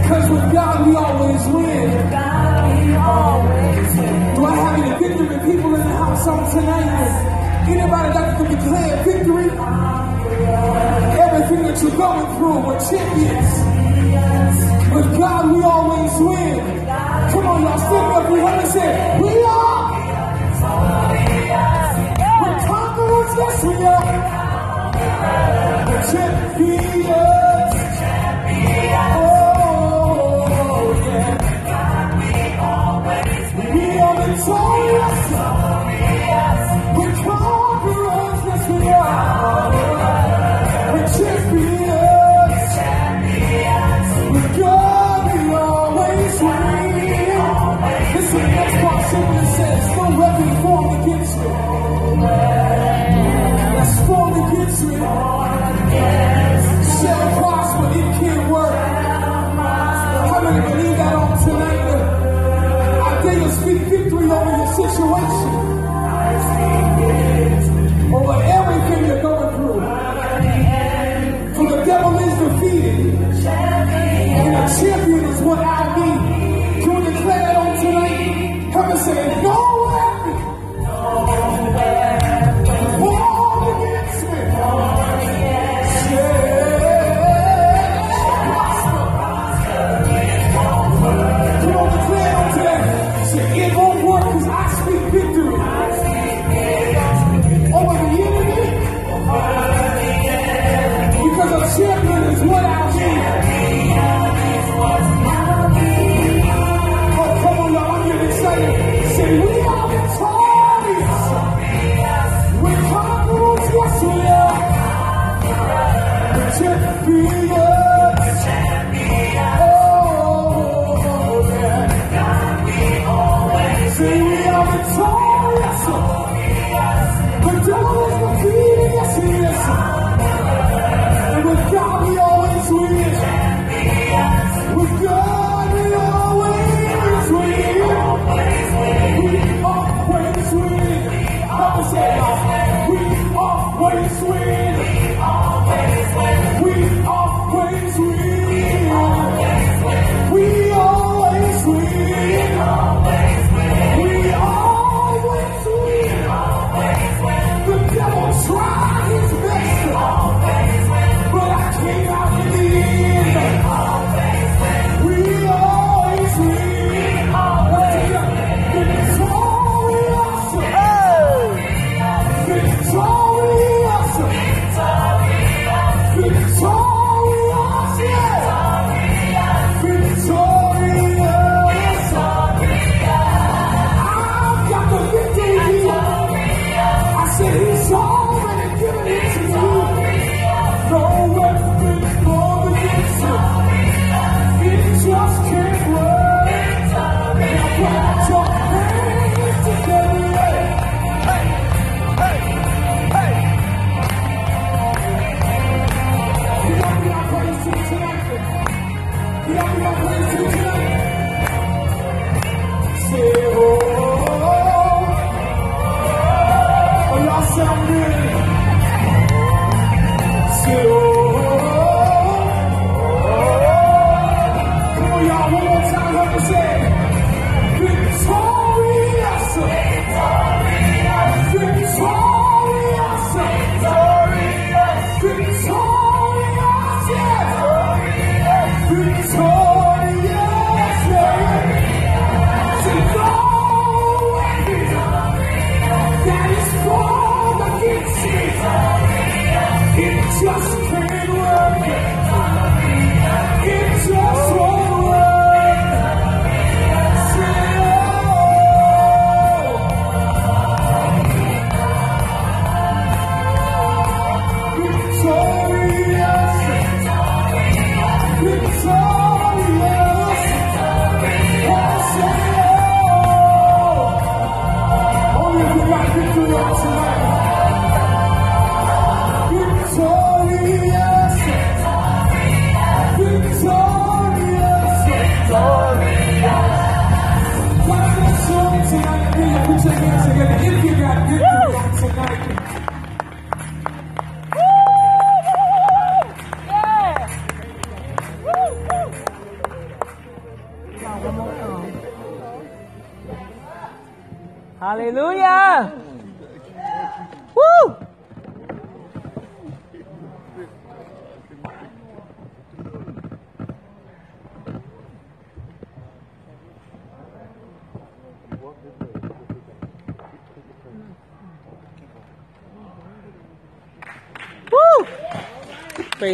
[0.07, 1.89] Cause with God we always win.
[4.35, 7.65] Do I have any victory people in the house on tonight?
[7.69, 9.49] Anybody like to declare victory?
[11.25, 13.53] Everything that you're going through, we're champions.
[14.95, 16.85] With God we always win.
[17.31, 19.84] Come on, y'all, stand up behind and say, We are.
[23.33, 23.51] We're
[26.11, 26.95] champions.
[64.95, 65.54] situation.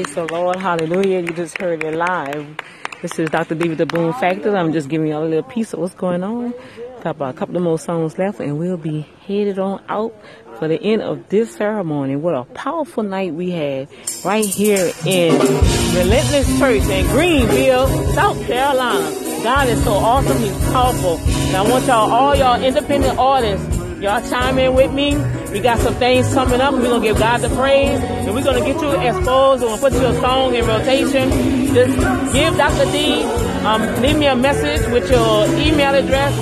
[0.02, 0.56] Praise the Lord.
[0.56, 1.20] Hallelujah.
[1.20, 2.58] You just heard it live.
[3.04, 3.54] This is Dr.
[3.54, 4.58] David the Boom Factor.
[4.58, 6.56] I'm just giving you all a little piece of what's going on.
[7.04, 10.16] Got about a couple of more songs left, and we'll be headed on out
[10.58, 12.16] for the end of this ceremony.
[12.16, 13.90] What a powerful night we had
[14.26, 19.44] right here in Relentless Church in Greenville, South Carolina.
[19.44, 20.38] God is so awesome.
[20.40, 21.18] He's powerful.
[21.18, 25.41] And I want y'all, all y'all independent artists, y'all chime in with me.
[25.52, 26.74] We got some things coming up.
[26.74, 28.00] We're going to give God the praise.
[28.00, 29.62] And we're going to get you exposed.
[29.62, 31.30] We're going to put your song in rotation.
[31.74, 31.98] Just
[32.34, 32.86] give Dr.
[32.92, 33.24] D,
[33.66, 36.34] um, leave me a message with your email address.